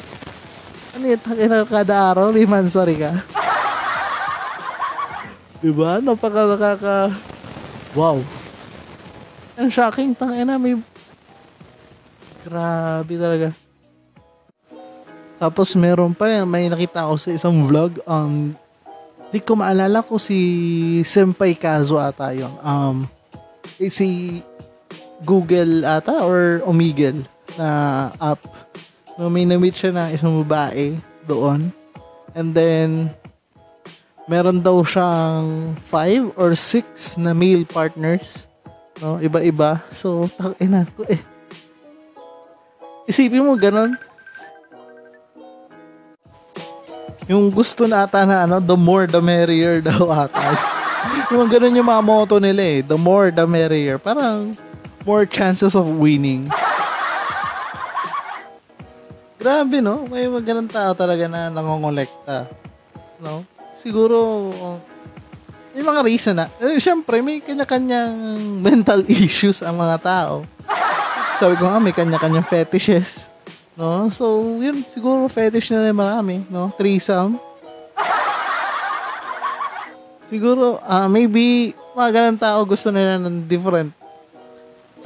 Ano 0.94 1.04
yun? 1.10 1.18
Takina 1.18 1.66
kada 1.66 2.14
araw, 2.14 2.30
may 2.30 2.46
mansari 2.46 2.94
ka. 2.94 3.10
diba? 5.62 5.98
Napaka 5.98 6.46
nakaka... 6.46 7.10
Wow. 7.98 8.22
Ang 9.58 9.70
shocking. 9.74 10.14
Tangina, 10.14 10.54
may... 10.56 10.78
Grabe 12.46 13.14
talaga. 13.18 13.48
Tapos 15.38 15.74
meron 15.74 16.14
pa 16.14 16.30
yan, 16.30 16.46
may 16.46 16.70
nakita 16.70 17.04
ako 17.06 17.14
sa 17.18 17.30
isang 17.34 17.66
vlog. 17.66 17.98
Um, 18.06 18.54
di 19.34 19.42
ko 19.42 19.58
maalala 19.58 20.06
ko 20.06 20.16
si 20.16 20.38
Senpai 21.02 21.58
Kazo 21.58 21.98
ata 21.98 22.30
yun. 22.32 22.54
Um, 22.62 23.04
eh, 23.82 23.90
si 23.90 24.40
Google 25.22 25.82
ata 25.84 26.22
or 26.22 26.62
Omegle 26.64 27.26
na 27.58 28.10
app 28.22 28.40
No, 29.18 29.26
may 29.26 29.42
na-meet 29.42 29.74
siya 29.74 29.90
na 29.90 30.14
isang 30.14 30.30
babae 30.46 30.94
doon. 31.26 31.74
And 32.38 32.54
then, 32.54 33.10
meron 34.30 34.62
daw 34.62 34.86
siyang 34.86 35.74
five 35.82 36.30
or 36.38 36.54
six 36.54 37.18
na 37.18 37.34
male 37.34 37.66
partners. 37.66 38.47
No, 38.98 39.22
iba-iba. 39.22 39.82
So, 39.94 40.26
ina 40.58 40.82
ko 40.94 41.06
eh. 41.06 41.22
Isipin 43.06 43.46
mo 43.46 43.54
ganun. 43.54 43.94
Yung 47.28 47.52
gusto 47.52 47.84
na 47.84 48.08
na 48.08 48.48
ano, 48.48 48.56
the 48.58 48.76
more 48.76 49.04
the 49.04 49.20
merrier 49.20 49.84
daw 49.84 50.08
ata. 50.08 50.56
yung 51.32 51.46
ganun 51.46 51.78
yung 51.78 51.88
mga 51.88 52.02
motto 52.04 52.36
nila 52.40 52.62
eh. 52.64 52.80
The 52.82 52.98
more 52.98 53.30
the 53.30 53.46
merrier. 53.46 54.00
Parang 54.00 54.56
more 55.06 55.28
chances 55.28 55.76
of 55.78 55.86
winning. 55.86 56.50
Grabe, 59.38 59.78
no? 59.78 60.10
May 60.10 60.26
mga 60.26 60.66
tao 60.66 60.92
talaga 60.98 61.30
na 61.30 61.46
nangongolekta. 61.46 62.50
No? 63.22 63.46
Siguro, 63.78 64.50
may 65.78 65.86
mga 65.86 66.02
reason 66.02 66.34
na. 66.34 66.50
Eh, 66.58 66.82
Siyempre, 66.82 67.22
may 67.22 67.38
kanya-kanyang 67.38 68.10
mental 68.66 69.06
issues 69.06 69.62
ang 69.62 69.78
mga 69.78 70.02
tao. 70.02 70.42
Sabi 71.38 71.54
ko 71.54 71.70
nga, 71.70 71.78
may 71.78 71.94
kanya-kanyang 71.94 72.42
fetishes. 72.42 73.30
No? 73.78 74.10
So, 74.10 74.58
yun, 74.58 74.82
siguro 74.90 75.30
fetish 75.30 75.70
na 75.70 75.86
yung 75.86 76.02
marami. 76.02 76.42
No? 76.50 76.74
Threesome. 76.74 77.38
Siguro, 80.26 80.82
uh, 80.82 81.06
maybe, 81.06 81.70
mga 81.94 82.10
ganang 82.10 82.42
tao 82.42 82.58
gusto 82.66 82.90
nila 82.90 83.22
ng 83.22 83.46
different 83.46 83.94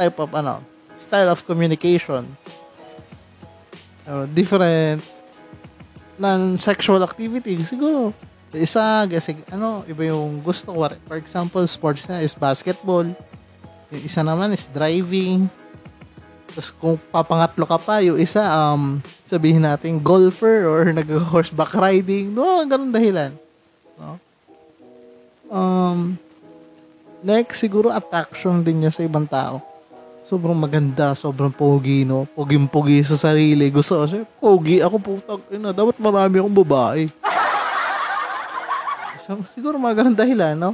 type 0.00 0.16
of, 0.16 0.32
ano, 0.32 0.64
style 0.96 1.28
of 1.28 1.44
communication 1.44 2.24
uh, 4.08 4.24
different 4.32 5.04
ng 6.16 6.56
sexual 6.56 7.04
activity. 7.04 7.60
Siguro, 7.60 8.16
isa, 8.58 9.08
kasi, 9.08 9.38
ano, 9.48 9.86
iba 9.88 10.12
yung 10.12 10.42
gusto 10.44 10.72
ko. 10.72 10.84
For 11.08 11.16
example, 11.16 11.64
sports 11.64 12.04
na 12.10 12.20
is 12.20 12.36
basketball. 12.36 13.08
Yung 13.92 14.02
isa 14.02 14.20
naman 14.20 14.52
is 14.52 14.68
driving. 14.68 15.48
Tapos 16.52 16.68
kung 16.76 16.96
papangatlo 17.08 17.64
ka 17.64 17.78
pa, 17.80 18.04
yung 18.04 18.20
isa, 18.20 18.44
um, 18.44 19.00
sabihin 19.24 19.64
natin, 19.64 20.02
golfer 20.02 20.68
or 20.68 20.84
nag-horseback 21.00 21.72
riding. 21.72 22.32
No, 22.34 22.60
ganun 22.68 22.92
dahilan. 22.92 23.32
No? 23.96 24.20
Um, 25.52 25.98
next, 27.24 27.60
siguro 27.60 27.88
attraction 27.88 28.60
din 28.60 28.84
niya 28.84 28.92
sa 28.92 29.04
ibang 29.04 29.24
tao 29.24 29.72
sobrang 30.22 30.54
maganda, 30.54 31.18
sobrang 31.18 31.50
pogi, 31.50 32.06
no? 32.06 32.24
Poging-pogi 32.38 33.02
sa 33.02 33.18
sarili. 33.18 33.68
Gusto 33.68 34.02
ko 34.02 34.04
siya, 34.06 34.22
pogi 34.38 34.78
ako 34.78 34.96
putang 35.02 35.42
ina. 35.50 35.74
Dapat 35.74 35.98
marami 35.98 36.38
akong 36.38 36.58
babae. 36.62 37.10
So, 39.22 39.38
siguro 39.54 39.78
mga 39.78 40.02
ganun 40.02 40.18
dahilan, 40.18 40.58
no? 40.58 40.72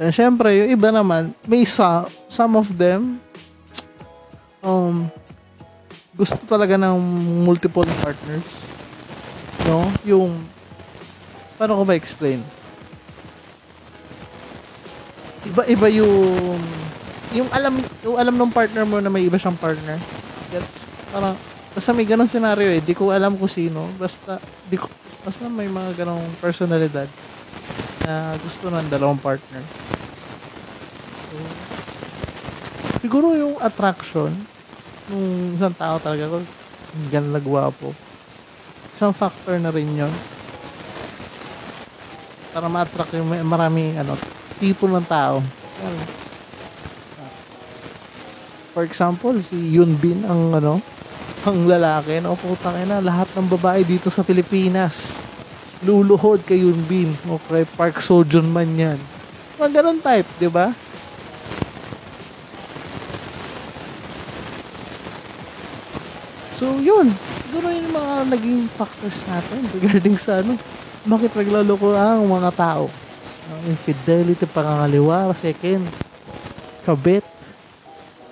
And 0.00 0.10
syempre, 0.10 0.50
yung 0.56 0.70
iba 0.74 0.88
naman, 0.90 1.36
may 1.46 1.62
sa, 1.62 2.08
some 2.26 2.58
of 2.58 2.66
them, 2.74 3.22
um, 4.64 5.06
gusto 6.16 6.34
talaga 6.48 6.74
ng 6.74 6.96
multiple 7.46 7.86
partners. 8.02 8.46
No? 9.70 9.86
Yung, 10.02 10.32
paano 11.60 11.78
ko 11.78 11.82
ba 11.86 11.94
explain? 11.94 12.42
Iba-iba 15.44 15.86
yung, 15.92 16.58
yung 17.36 17.48
alam, 17.52 17.78
yung 18.02 18.16
alam 18.18 18.34
ng 18.34 18.50
partner 18.50 18.82
mo 18.88 18.98
na 18.98 19.12
may 19.12 19.28
iba 19.28 19.38
siyang 19.38 19.58
partner. 19.60 20.00
Gets? 20.50 20.88
Parang, 21.14 21.38
basta 21.70 21.90
may 21.94 22.08
ganong 22.08 22.30
scenario 22.30 22.66
eh. 22.66 22.82
Di 22.82 22.96
ko 22.96 23.14
alam 23.14 23.38
kung 23.38 23.50
sino. 23.50 23.86
Basta, 23.94 24.42
di 24.66 24.74
ko, 24.74 24.90
basta 25.24 25.48
may 25.48 25.72
mga 25.72 26.04
ganong 26.04 26.24
personalidad 26.36 27.08
na 28.04 28.36
gusto 28.36 28.68
ng 28.68 28.86
dalawang 28.92 29.16
partner. 29.16 29.64
So, 31.32 31.36
siguro 33.00 33.32
yung 33.32 33.56
attraction 33.64 34.28
nung 35.08 35.56
isang 35.56 35.72
tao 35.76 35.96
talaga 35.96 36.28
ko, 36.28 36.38
ang 36.44 37.06
ganda 37.08 37.40
gwapo. 37.40 37.96
Isang 38.92 39.16
factor 39.16 39.56
na 39.56 39.72
rin 39.72 39.88
yun. 39.96 40.12
Para 42.54 42.70
ma-attract 42.70 43.16
yung 43.18 43.28
marami 43.48 43.96
ano, 43.98 44.14
tipo 44.60 44.86
ng 44.86 45.08
tao. 45.08 45.42
For 48.74 48.82
example, 48.86 49.38
si 49.42 49.74
Yun 49.74 49.94
Bin 49.98 50.22
ang 50.28 50.54
ano, 50.54 50.78
ang 51.44 51.68
lalaki, 51.68 52.24
no, 52.24 52.36
putang 52.40 52.80
ina, 52.80 53.04
lahat 53.04 53.28
ng 53.36 53.44
babae 53.52 53.84
dito 53.84 54.08
sa 54.08 54.24
Pilipinas 54.24 55.20
luluhod 55.84 56.40
kay 56.48 56.64
Yun 56.64 56.80
Bin 56.88 57.12
o 57.28 57.36
kay 57.36 57.68
Park 57.76 58.00
Sojun 58.00 58.48
man 58.48 58.72
yan. 58.72 58.96
Mga 59.60 59.70
ganun 59.84 60.00
type, 60.00 60.28
di 60.40 60.48
ba? 60.48 60.72
So, 66.56 66.80
yun. 66.80 67.12
Siguro 67.44 67.68
yung 67.68 67.92
mga 67.92 68.14
naging 68.32 68.64
factors 68.72 69.20
natin 69.28 69.60
regarding 69.76 70.16
sa 70.16 70.40
ano, 70.40 70.56
bakit 71.04 71.36
naglaloko 71.36 71.92
ang 71.92 72.24
mga 72.24 72.50
tao. 72.56 72.88
Ang 73.52 73.60
infidelity, 73.68 74.48
pangangaliwa, 74.48 75.28
second, 75.36 75.84
kabit, 76.88 77.22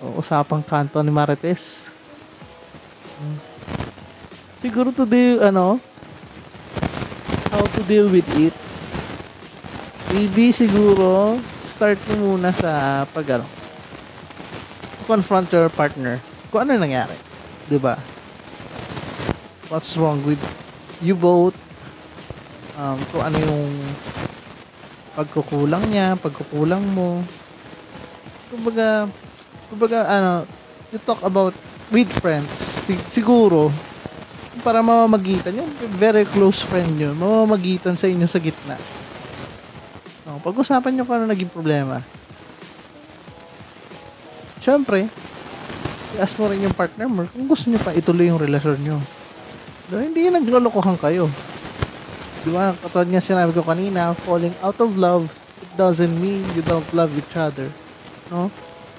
o 0.00 0.16
usapang 0.18 0.64
kanto 0.64 0.96
ni 1.04 1.12
Marites. 1.12 1.91
Siguro 4.62 4.94
today, 4.94 5.42
ano, 5.42 5.82
how 7.50 7.64
to 7.66 7.82
deal 7.84 8.06
with 8.06 8.26
it. 8.38 8.54
Maybe 10.14 10.54
siguro, 10.54 11.40
start 11.66 11.98
mo 12.12 12.36
muna 12.36 12.54
sa 12.54 13.02
pag 13.10 13.40
ano, 13.40 13.46
confront 15.08 15.50
your 15.50 15.66
partner. 15.72 16.22
Kung 16.52 16.62
ano 16.62 16.78
nangyari. 16.78 17.16
ba? 17.80 17.96
What's 19.72 19.96
wrong 19.96 20.20
with 20.22 20.40
you 21.00 21.16
both? 21.16 21.56
Um, 22.76 23.00
kung 23.10 23.24
ano 23.24 23.36
yung 23.40 23.72
pagkukulang 25.16 25.84
niya, 25.88 26.16
pagkukulang 26.20 26.84
mo. 26.92 27.24
Kumbaga, 28.52 29.08
kumbaga, 29.72 29.98
ano, 30.06 30.32
you 30.92 31.00
talk 31.00 31.24
about 31.24 31.56
with 31.92 32.08
friends. 32.18 32.48
Sig- 32.88 33.06
siguro, 33.06 33.68
para 34.64 34.80
mamamagitan 34.80 35.60
yung 35.60 35.68
very 36.00 36.24
close 36.24 36.64
friend 36.64 36.96
nyo, 36.96 37.12
mamamagitan 37.12 37.94
sa 37.94 38.08
inyo 38.08 38.24
sa 38.24 38.40
gitna. 38.40 38.80
Oh, 40.26 40.40
pag-usapan 40.40 40.96
nyo 40.96 41.04
kung 41.04 41.20
ano 41.20 41.28
naging 41.28 41.52
problema. 41.52 42.00
Siyempre, 44.64 45.06
i-ask 46.16 46.40
mo 46.40 46.48
rin 46.48 46.64
yung 46.64 46.76
partner 46.76 47.08
mo 47.08 47.28
kung 47.28 47.44
gusto 47.44 47.68
nyo 47.68 47.80
pa 47.82 47.92
ituloy 47.92 48.32
yung 48.32 48.40
relasyon 48.40 48.80
nyo. 48.80 48.96
No, 49.92 50.00
hindi 50.00 50.24
yung 50.24 50.40
naglolokohan 50.40 50.96
kayo. 50.96 51.28
Di 52.42 52.50
ba? 52.50 52.72
Katulad 52.72 53.08
nga 53.12 53.20
sinabi 53.20 53.52
ko 53.52 53.60
kanina, 53.60 54.16
falling 54.24 54.54
out 54.64 54.78
of 54.80 54.96
love, 54.96 55.28
it 55.60 55.72
doesn't 55.76 56.16
mean 56.16 56.40
you 56.56 56.64
don't 56.64 56.86
love 56.96 57.12
each 57.12 57.36
other. 57.36 57.68
No? 58.32 58.48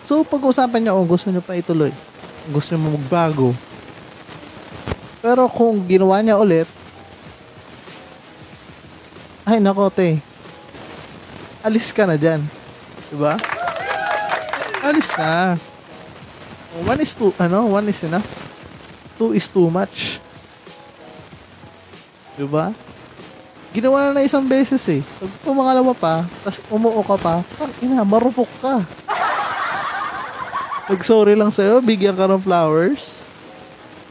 So, 0.03 0.21
pag-usapan 0.21 0.85
nyo 0.85 1.01
kung 1.01 1.09
gusto 1.17 1.31
nyo 1.31 1.41
pa 1.41 1.57
ituloy. 1.57 1.89
Gusto 2.51 2.75
nyo 2.75 2.99
magbago. 2.99 3.55
Pero 5.23 5.47
kung 5.47 5.87
ginawa 5.87 6.19
niya 6.19 6.35
ulit, 6.35 6.67
ay 9.47 9.63
nako 9.63 9.87
te, 9.87 10.19
alis 11.63 11.95
ka 11.95 12.03
na 12.03 12.19
dyan. 12.19 12.43
Diba? 13.07 13.39
Alis 14.83 15.15
na. 15.15 15.55
One 16.83 16.99
is 16.99 17.15
too, 17.15 17.31
ano, 17.39 17.71
one 17.71 17.87
is 17.87 18.03
enough. 18.03 18.27
Two 19.15 19.31
is 19.31 19.47
too 19.47 19.71
much. 19.71 20.19
Diba? 22.35 22.75
Ginawa 23.71 24.09
na 24.11 24.19
na 24.19 24.27
isang 24.27 24.43
beses 24.43 24.83
eh. 24.91 24.99
Pag 25.01 25.31
pumangalawa 25.45 25.93
pa, 25.95 26.27
tapos 26.43 26.59
umuo 26.67 26.99
ka 27.01 27.15
pa, 27.15 27.35
ah, 27.41 27.71
ina, 27.79 28.03
marupok 28.03 28.49
ka. 28.59 28.83
Nag-sorry 30.91 31.39
lang 31.39 31.47
sa'yo, 31.47 31.79
bigyan 31.79 32.15
ka 32.15 32.27
ng 32.27 32.43
flowers. 32.43 33.23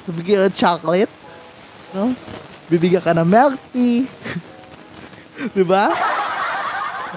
Bibigyan 0.09 0.39
ka 0.41 0.47
ng 0.49 0.57
chocolate. 0.57 1.13
No? 1.93 2.17
Bibigyan 2.73 3.05
ka 3.05 3.13
ng 3.13 3.29
milk 3.29 3.61
tea. 3.77 4.09
diba? 5.57 5.93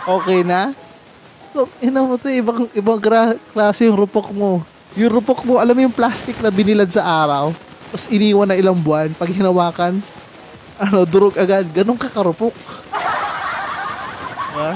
Okay 0.04 0.44
na? 0.44 0.76
So, 1.56 1.72
ina 1.80 2.04
mo 2.04 2.20
to, 2.20 2.28
ibang, 2.28 2.68
ibang 2.76 3.00
gra- 3.00 3.40
klase 3.56 3.88
yung 3.88 3.96
rupok 3.96 4.36
mo. 4.36 4.60
Yung 5.00 5.12
rupok 5.12 5.48
mo, 5.48 5.56
alam 5.56 5.72
mo 5.72 5.88
yung 5.88 5.96
plastic 5.96 6.36
na 6.44 6.52
binilad 6.52 6.92
sa 6.92 7.08
araw, 7.24 7.56
tapos 7.92 8.12
iniwan 8.12 8.52
na 8.52 8.60
ilang 8.60 8.76
buwan, 8.76 9.16
pag 9.16 9.32
hinawakan, 9.32 10.04
ano, 10.76 11.08
durog 11.08 11.40
agad. 11.40 11.64
Ganun 11.72 11.96
ka 11.96 12.12
karupok. 12.12 12.52
Diba? 14.52 14.76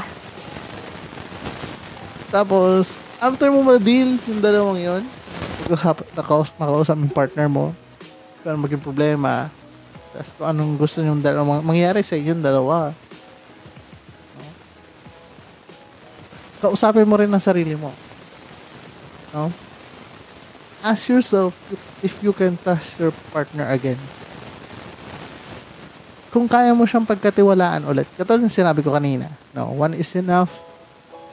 Tapos, 2.32 2.96
after 3.20 3.52
mo 3.52 3.62
ma-deal 3.62 4.16
yung 4.28 4.40
dalawang 4.40 4.80
yon, 4.80 5.04
nakaus 6.16 6.50
nakausap 6.56 6.98
yung 6.98 7.14
partner 7.14 7.48
mo, 7.52 7.76
kung 8.42 8.56
ano 8.56 8.64
maging 8.64 8.82
problema, 8.82 9.52
tapos 10.16 10.30
kung 10.40 10.48
anong 10.50 10.74
gusto 10.80 10.98
nyo 11.04 11.14
dalawa, 11.22 11.62
mangyari 11.62 12.02
sa 12.02 12.18
inyong 12.18 12.42
dalawa. 12.42 12.96
No? 14.34 14.46
Kausapin 16.66 17.06
mo 17.06 17.20
rin 17.20 17.30
ang 17.30 17.44
sarili 17.44 17.78
mo. 17.78 17.94
No? 19.36 19.54
Ask 20.80 21.12
yourself 21.12 21.54
if 22.00 22.24
you 22.24 22.32
can 22.32 22.56
trust 22.56 22.98
your 22.98 23.12
partner 23.36 23.68
again. 23.70 24.00
Kung 26.30 26.48
kaya 26.48 26.72
mo 26.72 26.86
siyang 26.86 27.10
pagkatiwalaan 27.10 27.90
ulit. 27.90 28.06
Katulad 28.16 28.46
ng 28.46 28.54
sinabi 28.54 28.86
ko 28.86 28.94
kanina. 28.94 29.28
No, 29.52 29.74
one 29.74 29.98
is 29.98 30.14
enough. 30.14 30.54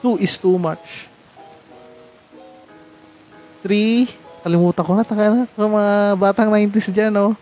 Two 0.01 0.17
is 0.17 0.35
too 0.41 0.57
much. 0.57 1.07
Three, 3.67 4.07
kalimutan 4.47 4.87
ko 4.87 4.95
na. 4.95 5.03
Taka 5.03 5.27
na. 5.27 5.43
Kung 5.59 5.75
mga 5.75 6.15
batang 6.15 6.55
90s 6.55 6.95
dyan, 6.95 7.11
no? 7.11 7.35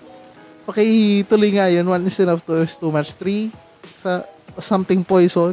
Pakituloy 0.64 1.52
nga 1.52 1.68
yun. 1.68 1.84
One 1.84 2.08
is 2.08 2.16
enough, 2.16 2.40
two 2.40 2.64
is 2.64 2.80
too 2.80 2.88
much. 2.88 3.12
Three, 3.12 3.52
sa 4.00 4.24
something 4.56 5.04
poison 5.04 5.52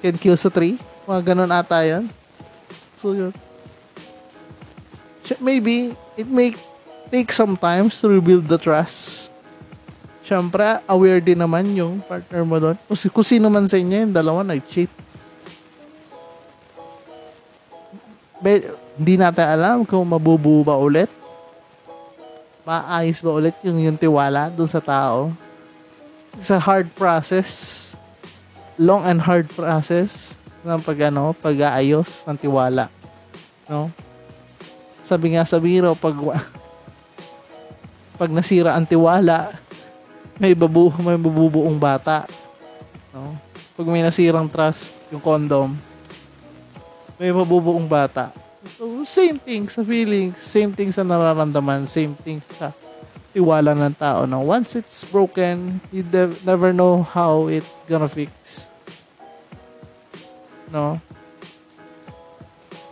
can 0.00 0.16
kill 0.16 0.40
sa 0.40 0.48
tree. 0.48 0.80
Mga 1.04 1.36
ganun 1.36 1.52
ata 1.52 1.84
yan. 1.84 2.08
So, 2.96 3.12
yun. 3.12 3.36
Maybe, 5.36 5.92
it 6.16 6.24
may 6.24 6.56
take 7.12 7.28
some 7.36 7.60
time 7.60 7.92
to 7.92 8.08
rebuild 8.08 8.48
the 8.48 8.56
trust. 8.56 9.30
Siyempre, 10.24 10.80
aware 10.88 11.20
din 11.20 11.44
naman 11.44 11.76
yung 11.76 12.00
partner 12.00 12.40
mo 12.48 12.56
doon. 12.56 12.76
Kung, 12.88 12.98
kung 13.20 13.26
sino 13.28 13.52
man 13.52 13.68
sa 13.68 13.76
inyo, 13.76 14.08
yung 14.08 14.16
dalawa 14.16 14.40
nag-cheat. 14.48 14.88
Be, 18.40 18.64
hindi 19.00 19.16
natin 19.16 19.48
alam 19.48 19.88
kung 19.88 20.04
mabubuo 20.04 20.60
ba 20.60 20.76
ulit. 20.76 21.08
Maayos 22.68 23.24
ba 23.24 23.32
ulit 23.32 23.56
yung, 23.64 23.80
yung 23.80 23.96
tiwala 23.96 24.52
doon 24.52 24.68
sa 24.68 24.76
tao. 24.76 25.32
It's 26.36 26.52
a 26.52 26.60
hard 26.60 26.92
process. 26.92 27.48
Long 28.76 29.08
and 29.08 29.16
hard 29.16 29.48
process 29.56 30.36
ng 30.60 30.84
pag, 30.84 31.08
ano, 31.08 31.32
pag-aayos 31.32 32.28
ng 32.28 32.36
tiwala. 32.36 32.92
No? 33.64 33.88
Sabi 35.00 35.32
nga 35.32 35.48
sa 35.48 35.56
biro, 35.56 35.96
pag, 35.96 36.12
pag 38.20 38.28
nasira 38.28 38.76
ang 38.76 38.84
tiwala, 38.84 39.56
may 40.36 40.52
babu 40.52 40.92
may 41.00 41.16
babubuong 41.16 41.80
bata. 41.80 42.28
No? 43.16 43.32
Pag 43.80 43.88
may 43.88 44.04
nasirang 44.04 44.52
trust, 44.52 44.92
yung 45.08 45.24
condom, 45.24 45.72
may 47.16 47.32
mabubuong 47.32 47.88
bata. 47.88 48.49
So, 48.60 49.04
same 49.08 49.40
thing 49.40 49.68
sa 49.68 49.80
feelings, 49.80 50.36
same 50.40 50.76
thing 50.76 50.92
sa 50.92 51.00
nararamdaman, 51.00 51.88
same 51.88 52.12
thing 52.12 52.44
sa 52.52 52.76
tiwala 53.32 53.72
ng 53.72 53.96
tao. 53.96 54.28
No? 54.28 54.44
Once 54.44 54.76
it's 54.76 55.06
broken, 55.08 55.80
you 55.88 56.04
de- 56.04 56.36
never 56.44 56.74
know 56.74 57.00
how 57.00 57.48
it 57.48 57.64
gonna 57.88 58.10
fix. 58.10 58.68
No? 60.68 61.00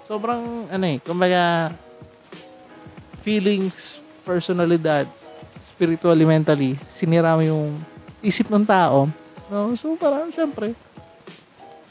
sobrang, 0.09 0.65
ano 0.73 0.85
eh, 0.89 0.97
kumbaga, 1.05 1.69
feelings, 3.21 4.01
personalidad, 4.25 5.05
spiritually, 5.69 6.25
mentally, 6.25 6.81
sinira 6.97 7.37
mo 7.37 7.45
yung 7.45 7.77
isip 8.25 8.49
ng 8.49 8.65
tao. 8.65 9.05
No? 9.53 9.77
So, 9.77 9.93
parang, 10.01 10.33
syempre, 10.33 10.73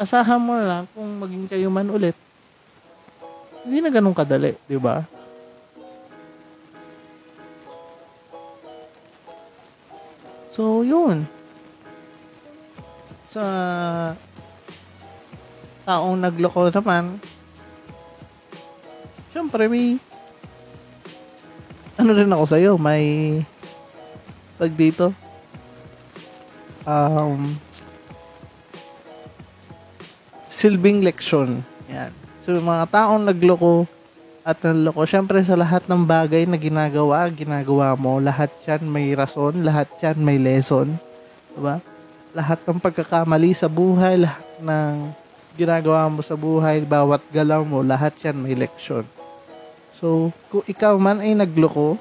asahan 0.01 0.41
mo 0.41 0.57
lang 0.57 0.89
kung 0.97 1.21
maging 1.21 1.45
kayo 1.45 1.69
man 1.69 1.93
ulit. 1.93 2.17
Hindi 3.67 3.83
na 3.83 3.91
ganun 3.91 4.15
kadali, 4.15 4.55
di 4.63 4.79
ba? 4.79 5.03
So, 10.47 10.87
yun. 10.87 11.27
Sa 13.27 13.43
taong 15.83 16.15
nagloko 16.15 16.71
naman, 16.71 17.19
syempre 19.35 19.67
may 19.67 19.99
ano 21.99 22.11
rin 22.15 22.31
ako 22.31 22.45
sa'yo, 22.47 22.71
may 22.79 23.43
tag 24.55 24.79
dito. 24.79 25.11
Um, 26.87 27.59
silbing 30.47 31.03
leksyon. 31.03 31.67
Yan. 31.91 32.26
Yung 32.47 32.63
mga 32.63 32.87
taong 32.87 33.27
nagloko 33.27 33.83
at 34.47 34.55
nanloko, 34.63 35.03
syempre 35.03 35.43
sa 35.43 35.59
lahat 35.59 35.83
ng 35.83 36.07
bagay 36.07 36.47
na 36.47 36.55
ginagawa, 36.55 37.27
ginagawa 37.27 37.91
mo, 37.99 38.23
lahat 38.23 38.47
yan 38.63 38.87
may 38.87 39.11
rason, 39.11 39.67
lahat 39.67 39.91
yan 39.99 40.15
may 40.23 40.39
lesson. 40.39 40.95
Diba? 41.51 41.83
Lahat 42.31 42.55
ng 42.63 42.79
pagkakamali 42.79 43.51
sa 43.51 43.67
buhay, 43.67 44.23
lahat 44.23 44.47
ng 44.63 45.11
ginagawa 45.59 46.07
mo 46.07 46.23
sa 46.23 46.39
buhay, 46.39 46.87
bawat 46.87 47.19
galaw 47.35 47.67
mo, 47.67 47.83
lahat 47.83 48.15
yan 48.23 48.39
may 48.39 48.55
leksyon. 48.55 49.03
So, 49.99 50.31
kung 50.47 50.63
ikaw 50.63 50.95
man 50.95 51.19
ay 51.19 51.35
nagloko, 51.35 51.99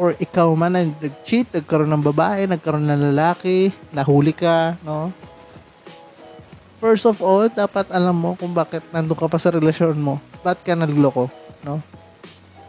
or 0.00 0.16
ikaw 0.16 0.48
man 0.56 0.72
ay 0.72 0.88
nag-cheat, 0.88 1.52
nagkaroon 1.52 1.92
ng 1.92 2.00
babae, 2.00 2.48
nagkaroon 2.48 2.88
ng 2.88 3.12
lalaki, 3.12 3.68
nahuli 3.92 4.32
ka, 4.32 4.80
no? 4.80 5.12
First 6.86 7.10
of 7.10 7.18
all, 7.18 7.50
dapat 7.50 7.90
alam 7.90 8.14
mo 8.14 8.38
kung 8.38 8.54
bakit 8.54 8.78
nandun 8.94 9.18
ka 9.18 9.26
pa 9.26 9.42
sa 9.42 9.50
relasyon 9.50 9.98
mo. 9.98 10.22
Ba't 10.46 10.62
ka 10.62 10.78
nagloko, 10.78 11.26
no? 11.66 11.82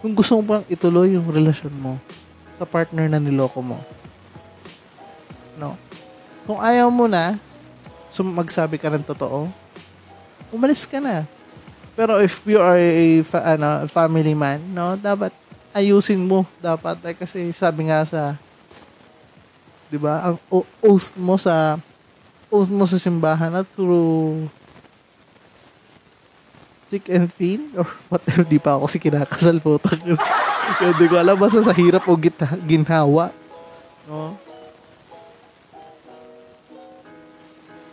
Kung 0.02 0.18
gusto 0.18 0.42
mo 0.42 0.58
bang 0.58 0.66
ituloy 0.74 1.14
yung 1.14 1.30
relasyon 1.30 1.78
mo 1.78 2.02
sa 2.58 2.66
partner 2.66 3.06
na 3.06 3.22
niloko 3.22 3.62
mo. 3.62 3.78
No? 5.62 5.78
Kung 6.50 6.58
ayaw 6.58 6.90
mo 6.90 7.06
na, 7.06 7.38
sum- 8.10 8.34
magsabi 8.34 8.82
ka 8.82 8.90
ng 8.90 9.06
totoo, 9.06 9.54
umalis 10.50 10.90
ka 10.90 10.98
na. 10.98 11.22
Pero 11.94 12.18
if 12.18 12.42
you 12.50 12.58
are 12.58 12.82
a 12.82 13.22
fa- 13.22 13.54
ano, 13.54 13.86
family 13.86 14.34
man, 14.34 14.58
no, 14.74 14.98
dapat 14.98 15.30
ayusin 15.78 16.26
mo 16.26 16.42
dapat 16.58 16.98
eh, 17.06 17.14
kasi 17.14 17.54
sabi 17.54 17.94
nga 17.94 18.02
sa 18.02 18.34
'di 19.94 20.02
ba, 20.02 20.34
ang 20.34 20.42
oath 20.50 21.14
mo 21.14 21.38
sa 21.38 21.78
oath 22.48 22.72
mo 22.72 22.88
sa 22.88 22.96
simbahan 22.96 23.52
na 23.52 23.64
through 23.64 24.48
thick 26.88 27.12
and 27.12 27.28
thin 27.36 27.68
or 27.76 27.88
whatever 28.08 28.48
di 28.48 28.56
pa 28.56 28.80
ako 28.80 28.88
si 28.88 28.98
kinakasal 28.98 29.60
po 29.60 29.76
Kaya 29.78 30.94
di 31.00 31.06
ko 31.12 31.20
alam 31.20 31.36
basta 31.36 31.60
sa 31.60 31.76
hirap 31.76 32.08
o 32.08 32.16
gita, 32.16 32.48
ginhawa 32.64 33.32
no 34.08 34.40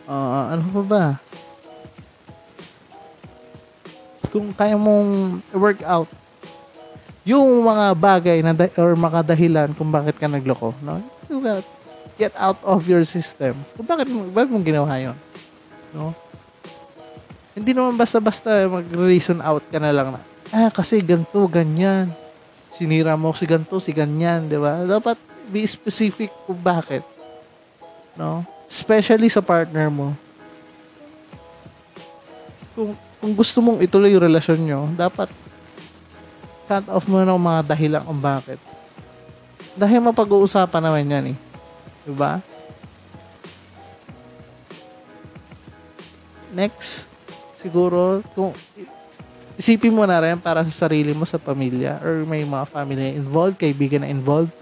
Ah, 0.04 0.52
ano 0.52 0.68
pa 0.68 0.82
ba? 0.84 1.04
Kung 4.28 4.52
kaya 4.52 4.76
mong 4.76 5.40
work 5.56 5.80
out 5.80 6.12
yung 7.24 7.64
mga 7.64 7.86
bagay 7.96 8.38
na 8.44 8.52
da- 8.52 8.76
or 8.76 8.92
mga 8.92 9.32
dahilan 9.32 9.72
kung 9.72 9.88
bakit 9.88 10.20
ka 10.20 10.28
nagloko, 10.28 10.76
no? 10.84 11.00
You 11.32 11.40
will 11.40 11.64
get 12.14 12.32
out 12.38 12.58
of 12.62 12.86
your 12.86 13.02
system. 13.02 13.58
Kung 13.74 13.86
bakit, 13.86 14.06
bakit 14.30 14.48
mong 14.50 14.66
ginawa 14.66 14.94
yun? 14.98 15.16
No? 15.94 16.14
Hindi 17.54 17.70
naman 17.70 17.94
basta-basta 17.94 18.66
mag-reason 18.66 19.38
out 19.38 19.62
ka 19.70 19.78
na 19.78 19.94
lang 19.94 20.14
na, 20.14 20.20
ah, 20.50 20.70
kasi 20.70 20.98
ganto, 20.98 21.46
ganyan. 21.46 22.10
Sinira 22.74 23.14
mo 23.14 23.30
si 23.30 23.46
ganto, 23.46 23.78
si 23.78 23.94
ganyan, 23.94 24.50
di 24.50 24.58
ba? 24.58 24.82
Dapat 24.82 25.14
be 25.46 25.62
specific 25.62 26.34
kung 26.46 26.58
bakit. 26.58 27.06
No? 28.18 28.42
Especially 28.66 29.30
sa 29.30 29.38
partner 29.38 29.86
mo. 29.86 30.14
Kung, 32.74 32.98
kung 33.22 33.32
gusto 33.38 33.62
mong 33.62 33.78
ituloy 33.86 34.10
yung 34.10 34.26
relasyon 34.26 34.60
nyo, 34.66 34.80
dapat 34.98 35.30
cut 36.66 36.86
off 36.90 37.06
mo 37.06 37.22
ng 37.22 37.38
mga 37.38 37.60
dahilan 37.70 38.02
kung 38.02 38.18
bakit. 38.18 38.58
Dahil 39.78 40.02
mapag-uusapan 40.02 40.82
naman 40.82 41.06
yan 41.06 41.26
eh. 41.34 41.36
Diba? 42.04 42.44
Next, 46.54 47.10
siguro, 47.58 48.22
kung 48.36 48.54
isipin 49.58 49.90
mo 49.90 50.06
na 50.06 50.22
rin 50.22 50.38
para 50.38 50.62
sa 50.68 50.86
sarili 50.86 51.10
mo 51.10 51.26
sa 51.26 51.40
pamilya 51.40 51.98
or 52.04 52.22
may 52.28 52.46
mga 52.46 52.66
family 52.68 53.00
na 53.00 53.16
involved, 53.18 53.58
kaibigan 53.58 54.04
na 54.04 54.12
involved. 54.12 54.54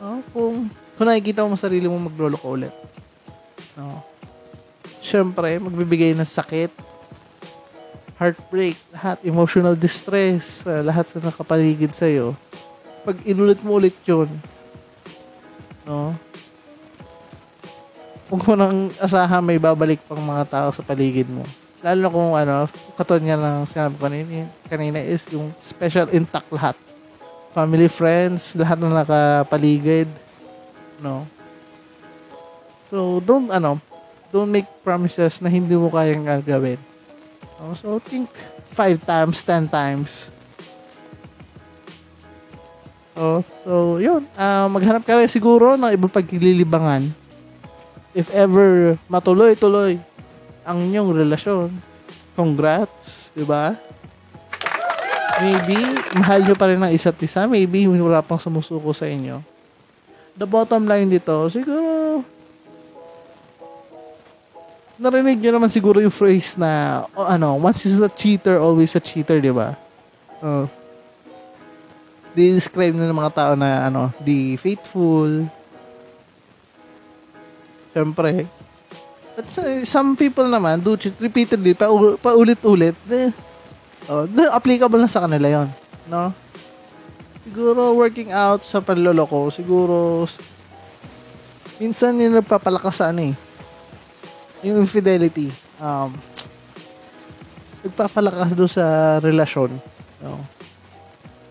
No? 0.00 0.22
Kung, 0.32 0.70
kung 0.96 1.06
nakikita 1.10 1.44
mo 1.44 1.58
sa 1.58 1.68
sarili 1.68 1.90
mo 1.90 2.00
maglolo 2.00 2.38
ka 2.40 2.48
ulit. 2.48 2.74
No? 3.76 4.00
Siyempre, 5.04 5.60
magbibigay 5.60 6.16
ng 6.16 6.24
sakit, 6.24 6.72
heartbreak, 8.16 8.80
lahat, 8.96 9.20
emotional 9.28 9.76
distress, 9.76 10.64
lahat 10.64 11.04
sa 11.12 11.20
nakapaligid 11.20 11.92
sa'yo. 11.92 12.32
Pag 13.04 13.20
inulit 13.28 13.60
mo 13.60 13.76
ulit 13.76 13.94
yun, 14.08 14.26
no? 15.84 16.16
Huwag 18.26 18.42
mo 18.42 18.54
nang 18.58 18.90
asahan 18.98 19.38
may 19.38 19.54
babalik 19.54 20.02
pang 20.02 20.18
mga 20.18 20.50
tao 20.50 20.68
sa 20.74 20.82
paligid 20.82 21.30
mo. 21.30 21.46
Lalo 21.78 22.10
kung 22.10 22.34
ano, 22.34 22.66
katulad 22.98 23.22
nga 23.22 23.38
ng 23.38 23.58
sinabi 23.70 23.92
ko 23.94 24.02
kanina, 24.10 24.50
kanina 24.66 24.98
is 24.98 25.22
yung 25.30 25.54
special 25.62 26.10
intact 26.10 26.50
lahat. 26.50 26.74
Family, 27.54 27.86
friends, 27.86 28.58
lahat 28.58 28.82
na 28.82 29.06
nakapaligid. 29.06 30.10
No? 30.98 31.22
So, 32.90 33.22
don't, 33.22 33.46
ano, 33.54 33.78
don't 34.34 34.50
make 34.50 34.66
promises 34.82 35.38
na 35.38 35.46
hindi 35.46 35.78
mo 35.78 35.86
kayang 35.86 36.26
gagawin. 36.26 36.82
Oh, 37.62 37.78
so, 37.78 38.02
think 38.02 38.26
five 38.74 38.98
times, 39.06 39.38
ten 39.46 39.70
times. 39.70 40.34
Oh, 43.14 43.46
so, 43.62 44.02
yun. 44.02 44.26
Ah, 44.34 44.66
maghanap 44.66 45.06
ka 45.06 45.14
rin 45.14 45.30
siguro 45.30 45.78
ng 45.78 45.94
ibang 45.94 46.10
pagkililibangan. 46.10 47.25
If 48.16 48.32
ever 48.32 48.96
matuloy-tuloy 49.12 50.00
ang 50.64 50.78
inyong 50.88 51.12
relasyon, 51.12 51.68
congrats, 52.32 53.28
di 53.36 53.44
ba? 53.44 53.76
Maybe, 55.36 55.76
mahal 56.16 56.40
nyo 56.40 56.56
pa 56.56 56.72
rin 56.72 56.80
ang 56.80 56.88
isa't 56.88 57.20
isa. 57.20 57.44
Maybe, 57.44 57.84
wala 57.84 58.24
pang 58.24 58.40
sumusuko 58.40 58.96
sa 58.96 59.04
inyo. 59.04 59.44
The 60.32 60.48
bottom 60.48 60.88
line 60.88 61.12
dito, 61.12 61.52
siguro, 61.52 62.24
narinig 64.96 65.36
nyo 65.44 65.52
naman 65.60 65.68
siguro 65.68 66.00
yung 66.00 66.12
phrase 66.12 66.56
na, 66.56 67.04
oh, 67.12 67.28
ano, 67.28 67.60
once 67.60 67.84
is 67.84 68.00
a 68.00 68.08
cheater, 68.08 68.56
always 68.56 68.96
a 68.96 69.02
cheater, 69.04 69.44
di 69.44 69.52
ba? 69.52 69.76
Oh. 70.40 70.64
Di-describe 72.32 72.96
na 72.96 73.08
ng 73.08 73.20
mga 73.20 73.32
tao 73.36 73.52
na, 73.52 73.92
ano, 73.92 74.08
the 74.24 74.56
faithful. 74.56 75.52
Siyempre. 77.96 78.44
But 79.32 79.48
sa- 79.48 79.88
some 79.88 80.12
people 80.20 80.44
naman, 80.44 80.84
do 80.84 81.00
cheat 81.00 81.16
repeatedly, 81.16 81.72
pa, 81.72 81.88
paulit-ulit. 82.20 82.92
Eh, 83.08 83.32
oh, 84.12 84.28
applicable 84.52 85.00
na 85.00 85.08
sa 85.08 85.24
kanila 85.24 85.48
yon 85.48 85.68
No? 86.04 86.28
Siguro, 87.40 87.96
working 87.96 88.36
out 88.36 88.60
sa 88.68 88.84
panloloko, 88.84 89.48
siguro, 89.48 90.28
minsan 91.80 92.20
yung 92.20 92.36
nagpapalakas 92.36 93.00
eh, 93.16 93.32
yung 94.60 94.84
infidelity, 94.84 95.48
um, 95.80 96.12
nagpapalakas 97.80 98.52
doon 98.52 98.68
sa 98.68 99.16
relasyon. 99.24 99.72
No? 100.20 100.44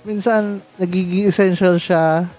Minsan, 0.05 0.61
nagiging 0.77 1.25
essential 1.25 1.81
siya 1.81 2.29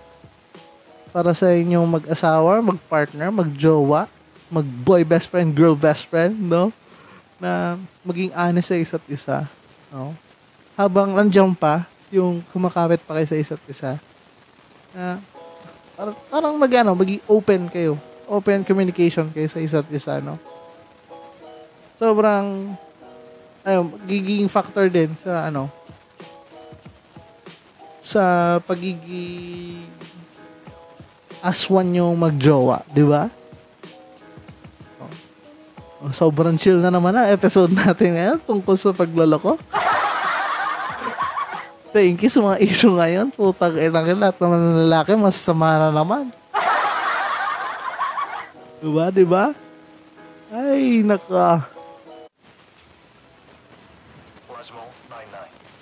para 1.16 1.32
sa 1.32 1.48
inyong 1.48 1.88
mag-asawa, 1.88 2.60
mag-partner, 2.60 3.32
mag-jowa, 3.32 4.04
mag-boy 4.52 5.00
best 5.00 5.32
friend, 5.32 5.56
girl 5.56 5.72
best 5.72 6.04
friend, 6.12 6.36
no? 6.36 6.68
Na 7.40 7.80
maging 8.04 8.36
honest 8.36 8.68
sa 8.68 8.76
isa't 8.76 9.04
isa. 9.08 9.48
No? 9.88 10.12
Habang 10.76 11.16
nandiyan 11.16 11.56
pa, 11.56 11.88
yung 12.12 12.44
kumakapit 12.52 13.00
pa 13.00 13.16
kayo 13.16 13.32
sa 13.32 13.40
isa't 13.40 13.64
isa, 13.64 13.96
na 14.92 15.16
parang, 15.96 16.16
parang 16.28 16.52
mag, 16.52 16.72
ano, 16.84 16.92
maging 16.92 17.24
open 17.24 17.72
kayo. 17.72 17.96
Open 18.28 18.60
communication 18.60 19.32
kayo 19.32 19.48
sa 19.48 19.64
isa't 19.64 19.88
isa, 19.88 20.20
no? 20.20 20.36
sobrang 21.96 22.76
ayun, 23.64 23.88
magiging 23.88 24.52
factor 24.52 24.92
din 24.92 25.16
sa 25.16 25.48
ano, 25.48 25.72
sa 28.04 28.60
pagiging 28.68 29.95
aswan 31.46 31.94
yung 31.94 32.18
magjowa, 32.18 32.82
di 32.90 33.06
ba? 33.06 33.30
Oh, 36.02 36.10
sobrang 36.10 36.58
chill 36.58 36.82
na 36.82 36.90
naman 36.90 37.14
ang 37.14 37.30
episode 37.30 37.70
natin 37.70 38.18
ngayon 38.18 38.38
tungkol 38.42 38.74
sa 38.74 38.90
pagloloko. 38.90 39.54
Thank 41.94 42.26
you 42.26 42.30
sa 42.30 42.42
mga 42.42 42.58
issue 42.66 42.92
ngayon. 42.92 43.30
Putang 43.30 43.78
ina 43.78 44.02
ka 44.02 44.12
lahat 44.12 44.36
naman 44.42 44.58
ng 44.58 44.78
lalaki, 44.90 45.10
masasama 45.16 45.78
na 45.78 45.90
naman. 45.94 46.28
Diba, 48.82 49.08
diba? 49.08 49.44
Ay, 50.52 51.00
naka. 51.00 51.64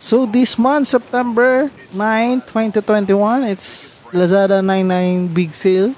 So 0.05 0.29
this 0.29 0.61
month, 0.61 0.93
September 0.93 1.73
9, 1.97 2.45
2021, 2.53 3.49
it's 3.49 3.94
Lazada 4.15 4.63
99 4.63 5.27
Big 5.35 5.53
Sale. 5.53 5.93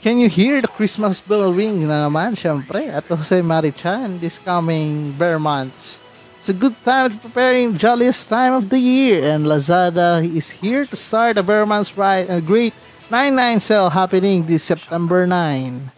Can 0.00 0.16
you 0.16 0.32
hear 0.32 0.64
the 0.64 0.72
Christmas 0.72 1.20
bell 1.20 1.52
ring 1.52 1.84
na 1.84 2.08
naman, 2.08 2.32
syempre, 2.32 2.88
at 2.88 3.04
Jose 3.04 3.44
Marichan 3.44 4.16
this 4.16 4.40
coming 4.40 5.12
bear 5.12 5.36
months. 5.36 6.00
It's 6.40 6.48
a 6.48 6.56
good 6.56 6.72
time 6.88 7.12
to 7.12 7.18
preparing 7.20 7.76
jolliest 7.76 8.32
time 8.32 8.56
of 8.56 8.72
the 8.72 8.80
year, 8.80 9.28
and 9.28 9.44
Lazada 9.44 10.24
is 10.24 10.56
here 10.56 10.88
to 10.88 10.96
start 10.96 11.36
a 11.36 11.44
bear 11.44 11.68
month's 11.68 11.92
right 11.92 12.24
and 12.24 12.40
great 12.40 12.72
99 13.12 13.60
sale 13.60 13.92
happening 13.92 14.48
this 14.48 14.64
September 14.64 15.28
9. 15.28 15.92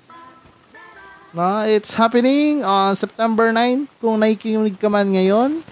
No, 1.31 1.63
it's 1.63 1.95
happening 1.95 2.67
on 2.67 2.99
September 2.99 3.55
9. 3.55 3.87
Kung 4.03 4.19
nakikinig 4.19 4.83
ka 4.83 4.91
man 4.91 5.15
ngayon, 5.15 5.63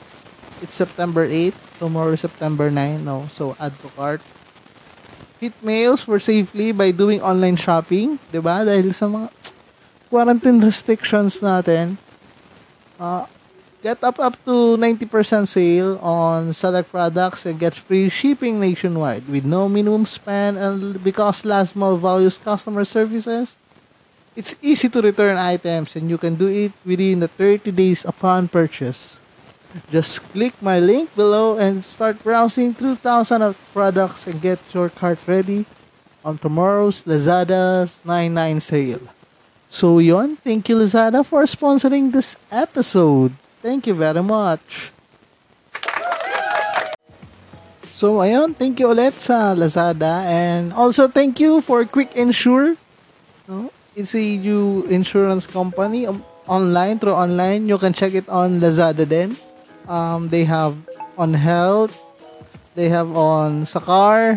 it's 0.62 0.78
September 0.78 1.26
8. 1.26 1.67
Tomorrow, 1.78 2.18
September 2.18 2.70
9. 2.70 3.04
No, 3.04 3.26
so 3.30 3.56
add 3.58 3.72
to 3.80 3.88
cart. 3.94 4.20
Hit 5.38 5.54
mails 5.62 6.02
for 6.02 6.18
safely 6.18 6.74
by 6.74 6.90
doing 6.90 7.22
online 7.22 7.54
shopping, 7.54 8.18
shopping. 8.18 8.30
'di 8.34 8.40
ba 8.42 8.66
Dahil 8.66 8.90
sa 8.90 9.06
mga 9.06 9.30
quarantine 10.10 10.58
restrictions 10.58 11.38
natin. 11.38 11.94
Uh, 12.98 13.22
get 13.82 14.02
up 14.02 14.18
up 14.18 14.34
to 14.42 14.74
90% 14.74 15.46
sale 15.46 15.98
on 16.02 16.50
select 16.50 16.90
products 16.90 17.46
and 17.46 17.62
get 17.62 17.74
free 17.74 18.10
shipping 18.10 18.58
nationwide 18.58 19.22
with 19.30 19.46
no 19.46 19.70
minimum 19.70 20.02
spend 20.02 20.58
and 20.58 20.98
because 21.04 21.46
last 21.46 21.78
mile 21.78 21.94
values 21.94 22.42
customer 22.42 22.82
services 22.82 23.54
it's 24.34 24.58
easy 24.62 24.90
to 24.90 24.98
return 24.98 25.38
items 25.38 25.94
and 25.94 26.10
you 26.10 26.18
can 26.18 26.34
do 26.34 26.50
it 26.50 26.74
within 26.82 27.22
the 27.22 27.30
30 27.30 27.70
days 27.70 28.02
upon 28.02 28.50
purchase 28.50 29.14
just 29.90 30.22
click 30.32 30.54
my 30.60 30.80
link 30.80 31.14
below 31.14 31.58
and 31.58 31.84
start 31.84 32.22
browsing 32.22 32.74
through 32.74 32.96
thousands 32.96 33.42
of 33.42 33.54
products 33.72 34.26
and 34.26 34.40
get 34.40 34.58
your 34.72 34.88
cart 34.88 35.18
ready 35.26 35.66
on 36.24 36.38
tomorrow's 36.38 37.04
Lazada's 37.04 38.00
99 38.04 38.60
sale. 38.60 39.04
So 39.68 39.98
yon, 39.98 40.36
thank 40.40 40.68
you 40.68 40.76
Lazada 40.76 41.24
for 41.24 41.44
sponsoring 41.44 42.12
this 42.12 42.36
episode. 42.50 43.32
Thank 43.60 43.86
you 43.86 43.94
very 43.94 44.22
much. 44.22 44.92
So 47.92 48.22
ayun, 48.22 48.54
thank 48.54 48.78
you 48.78 48.86
ulit 48.88 49.18
sa 49.18 49.58
Lazada 49.58 50.22
and 50.22 50.70
also 50.72 51.10
thank 51.10 51.42
you 51.42 51.60
for 51.60 51.82
Quick 51.82 52.14
Insure. 52.14 52.78
No? 53.50 53.74
It's 53.98 54.14
a 54.14 54.22
new 54.38 54.86
insurance 54.86 55.50
company 55.50 56.06
um, 56.06 56.22
online 56.46 57.02
through 57.02 57.18
online. 57.18 57.66
You 57.66 57.76
can 57.76 57.90
check 57.90 58.14
it 58.14 58.30
on 58.30 58.62
Lazada 58.62 59.02
then. 59.02 59.34
Um, 59.89 60.28
they 60.28 60.45
have 60.45 60.76
on 61.16 61.32
health, 61.32 61.97
they 62.76 62.93
have 62.93 63.09
on 63.16 63.64
sa 63.64 63.80
car. 63.80 64.36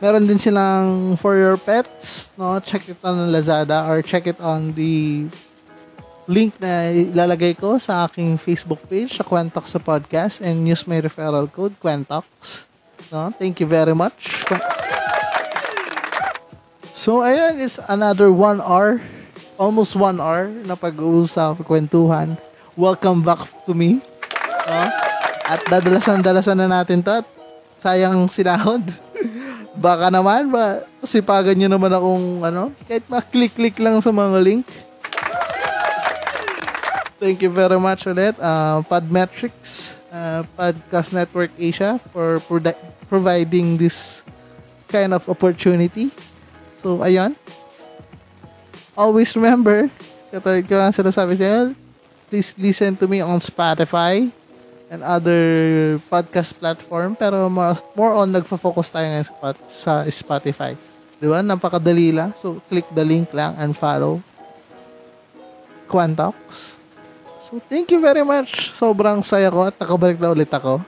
Meron 0.00 0.24
din 0.24 0.40
silang 0.40 1.20
for 1.20 1.36
your 1.36 1.60
pets, 1.60 2.32
no? 2.40 2.56
Check 2.64 2.88
it 2.88 2.96
on 3.04 3.28
Lazada 3.28 3.84
or 3.84 4.00
check 4.00 4.24
it 4.24 4.40
on 4.40 4.72
the 4.72 5.28
link 6.24 6.56
na 6.56 6.88
ilalagay 6.88 7.52
ko 7.52 7.76
sa 7.76 8.08
aking 8.08 8.40
Facebook 8.40 8.80
page 8.88 9.20
sa 9.20 9.26
Quentox 9.28 9.76
sa 9.76 9.82
podcast 9.82 10.40
and 10.40 10.64
use 10.64 10.88
my 10.88 10.96
referral 11.04 11.44
code 11.52 11.76
Quentox. 11.76 12.64
No, 13.12 13.28
thank 13.28 13.60
you 13.60 13.68
very 13.68 13.92
much. 13.92 14.40
So, 16.96 17.20
ayan 17.20 17.60
is 17.60 17.76
another 17.88 18.32
one 18.32 18.64
hour, 18.64 19.04
almost 19.60 19.96
one 19.96 20.16
hour 20.16 20.48
na 20.64 20.76
pag-uusap, 20.76 21.60
kwentuhan. 21.64 22.40
Welcome 22.72 23.20
back 23.20 23.44
to 23.68 23.76
me. 23.76 24.00
No? 24.70 24.86
At 25.50 25.60
dadalasan-dalasan 25.66 26.62
na 26.62 26.70
natin 26.70 27.02
to 27.02 27.10
at 27.10 27.26
sayang 27.82 28.30
sinahod. 28.30 28.86
Baka 29.84 30.14
naman, 30.14 30.50
ba, 30.54 30.86
sipagan 31.02 31.58
nyo 31.58 31.68
naman 31.74 31.90
akong, 31.90 32.26
ano, 32.46 32.62
kahit 32.86 33.02
ma-click-click 33.10 33.82
lang 33.82 33.98
sa 33.98 34.14
mga 34.14 34.38
link 34.42 34.66
Thank 37.20 37.44
you 37.44 37.52
very 37.52 37.76
much 37.76 38.08
ulit, 38.08 38.32
uh, 38.40 38.80
Podmetrics, 38.88 39.92
uh, 40.08 40.40
Podcast 40.56 41.12
Network 41.12 41.52
Asia 41.60 42.00
for 42.16 42.40
pro- 42.40 42.80
providing 43.12 43.76
this 43.76 44.24
kind 44.88 45.12
of 45.12 45.28
opportunity. 45.28 46.08
So, 46.80 47.04
ayun. 47.04 47.36
Always 48.96 49.36
remember, 49.36 49.92
katulad 50.32 50.64
ko 50.64 50.80
lang 50.80 50.96
sinasabi 50.96 51.36
sa'yo, 51.36 51.76
please 52.32 52.56
listen 52.56 52.96
to 52.96 53.04
me 53.04 53.20
on 53.20 53.36
Spotify 53.36 54.32
and 54.90 55.06
other 55.06 55.40
podcast 56.10 56.58
platform. 56.58 57.14
Pero 57.14 57.46
more, 57.46 58.12
on, 58.18 58.28
nagfo-focus 58.34 58.90
tayo 58.90 59.06
ngayon 59.06 59.28
sa 59.70 60.02
Spotify. 60.10 60.74
Di 61.22 61.30
ba? 61.30 61.40
Napakadali 61.46 62.10
lang. 62.10 62.34
So, 62.34 62.58
click 62.66 62.90
the 62.90 63.06
link 63.06 63.30
lang 63.30 63.54
and 63.54 63.70
follow. 63.72 64.18
Quantox. 65.86 66.34
So, 67.46 67.62
thank 67.70 67.94
you 67.94 68.02
very 68.02 68.26
much. 68.26 68.74
Sobrang 68.74 69.22
saya 69.22 69.46
ko 69.46 69.70
at 69.70 69.78
nakabalik 69.78 70.18
na 70.18 70.34
ulit 70.34 70.50
ako. 70.50 70.82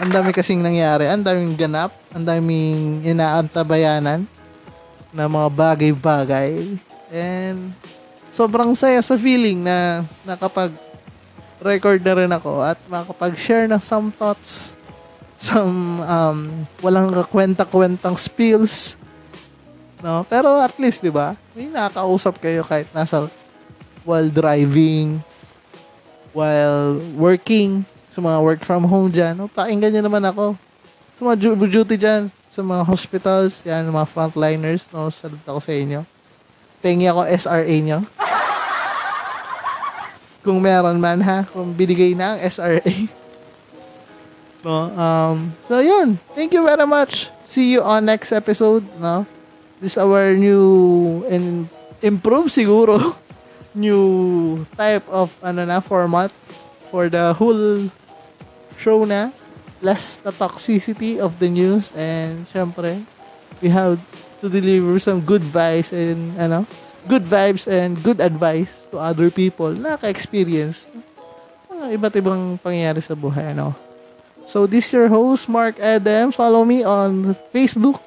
Ang 0.00 0.10
dami 0.10 0.34
kasing 0.34 0.64
nangyari. 0.64 1.06
Ang 1.06 1.22
daming 1.22 1.54
ganap. 1.54 1.94
Ang 2.10 2.26
daming 2.26 3.06
inaantabayanan 3.06 4.26
na 5.14 5.24
mga 5.30 5.48
bagay-bagay. 5.52 6.80
And 7.10 7.74
sobrang 8.30 8.72
saya 8.78 9.02
sa 9.02 9.18
feeling 9.18 9.62
na 9.62 10.06
nakapag 10.24 10.72
record 11.60 12.00
na 12.00 12.14
rin 12.16 12.32
ako 12.32 12.64
at 12.64 12.78
makapag-share 12.88 13.68
ng 13.68 13.80
some 13.80 14.08
thoughts 14.10 14.72
some 15.40 16.00
um, 16.04 16.68
walang 16.84 17.08
kakwenta-kwentang 17.12 18.16
spills 18.16 18.96
no 20.00 20.24
pero 20.28 20.60
at 20.60 20.72
least 20.80 21.04
'di 21.04 21.12
ba 21.12 21.36
may 21.52 21.68
nakakausap 21.68 22.40
kayo 22.40 22.64
kahit 22.64 22.88
nasa 22.96 23.28
while 24.04 24.28
driving, 24.28 25.20
while 26.32 26.96
working, 27.16 27.84
sa 28.10 28.18
mga 28.18 28.38
work 28.42 28.60
from 28.64 28.88
home 28.88 29.12
dyan, 29.12 29.36
no, 29.36 29.46
pakinggan 29.46 29.94
nyo 29.94 30.02
naman 30.10 30.24
ako. 30.26 30.44
Sa 31.14 31.20
mga 31.28 31.36
duty 31.68 31.96
dyan, 32.00 32.32
sa 32.50 32.60
mga 32.64 32.82
hospitals, 32.82 33.62
yan, 33.62 33.86
mga 33.86 34.08
frontliners, 34.08 34.88
no, 34.90 35.12
salut 35.12 35.40
ako 35.44 35.60
sa 35.60 35.72
inyo. 35.76 36.00
Pengi 36.80 37.06
ako 37.06 37.28
SRA 37.28 37.76
nyo. 37.84 38.00
Kung 40.40 40.58
meron 40.60 40.96
man 40.96 41.20
ha, 41.20 41.44
kung 41.44 41.76
binigay 41.76 42.16
na 42.16 42.36
ang 42.36 42.40
SRA. 42.48 42.94
No, 44.60 44.92
um, 44.92 45.36
so 45.64 45.80
yun. 45.80 46.20
Thank 46.36 46.52
you 46.52 46.64
very 46.64 46.84
much. 46.84 47.32
See 47.48 47.72
you 47.72 47.80
on 47.80 48.04
next 48.04 48.32
episode, 48.32 48.84
no? 49.00 49.24
This 49.80 49.96
our 49.96 50.36
new 50.36 51.24
and 51.32 51.68
improve 52.04 52.52
siguro 52.52 53.00
new 53.76 54.64
type 54.76 55.04
of 55.08 55.32
ano 55.40 55.64
na 55.64 55.80
format 55.80 56.28
for 56.92 57.08
the 57.08 57.32
whole 57.36 57.88
show 58.76 59.04
na 59.08 59.32
less 59.80 60.20
the 60.20 60.32
toxicity 60.32 61.16
of 61.16 61.40
the 61.40 61.48
news 61.48 61.92
and 61.96 62.44
syempre 62.52 63.00
we 63.64 63.72
have 63.72 63.96
to 64.40 64.48
deliver 64.48 65.00
some 65.00 65.20
good 65.24 65.40
vibes 65.40 65.92
and 65.92 66.36
ano 66.36 66.68
good 67.08 67.24
vibes 67.24 67.64
and 67.64 68.00
good 68.00 68.20
advice 68.20 68.84
to 68.90 69.00
other 69.00 69.32
people 69.32 69.72
na 69.72 69.96
ka-experience 69.96 70.88
mga 71.70 71.96
iba't 71.96 72.14
ibang 72.20 72.42
pangyayari 72.60 73.00
sa 73.00 73.16
buhay 73.16 73.56
ano 73.56 73.72
so 74.44 74.66
this 74.68 74.90
your 74.92 75.08
host 75.08 75.48
Mark 75.48 75.78
Adam 75.80 76.34
follow 76.34 76.66
me 76.66 76.84
on 76.84 77.32
Facebook 77.54 78.02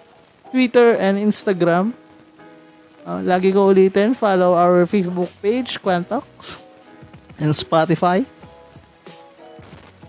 Twitter 0.54 0.94
and 1.00 1.18
Instagram 1.18 1.98
Uh, 3.04 3.20
lagi 3.20 3.52
ko 3.52 3.76
ulitin, 3.76 4.16
follow 4.16 4.56
our 4.56 4.88
Facebook 4.88 5.28
page, 5.44 5.76
Quantox, 5.84 6.56
and 7.36 7.52
Spotify. 7.52 8.24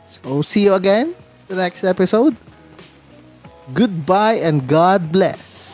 So, 0.07 0.47
see 0.47 0.71
you 0.71 0.79
again 0.79 1.11
the 1.51 1.59
next 1.59 1.83
episode. 1.83 2.39
Goodbye 3.75 4.39
and 4.47 4.63
God 4.63 5.11
bless. 5.11 5.74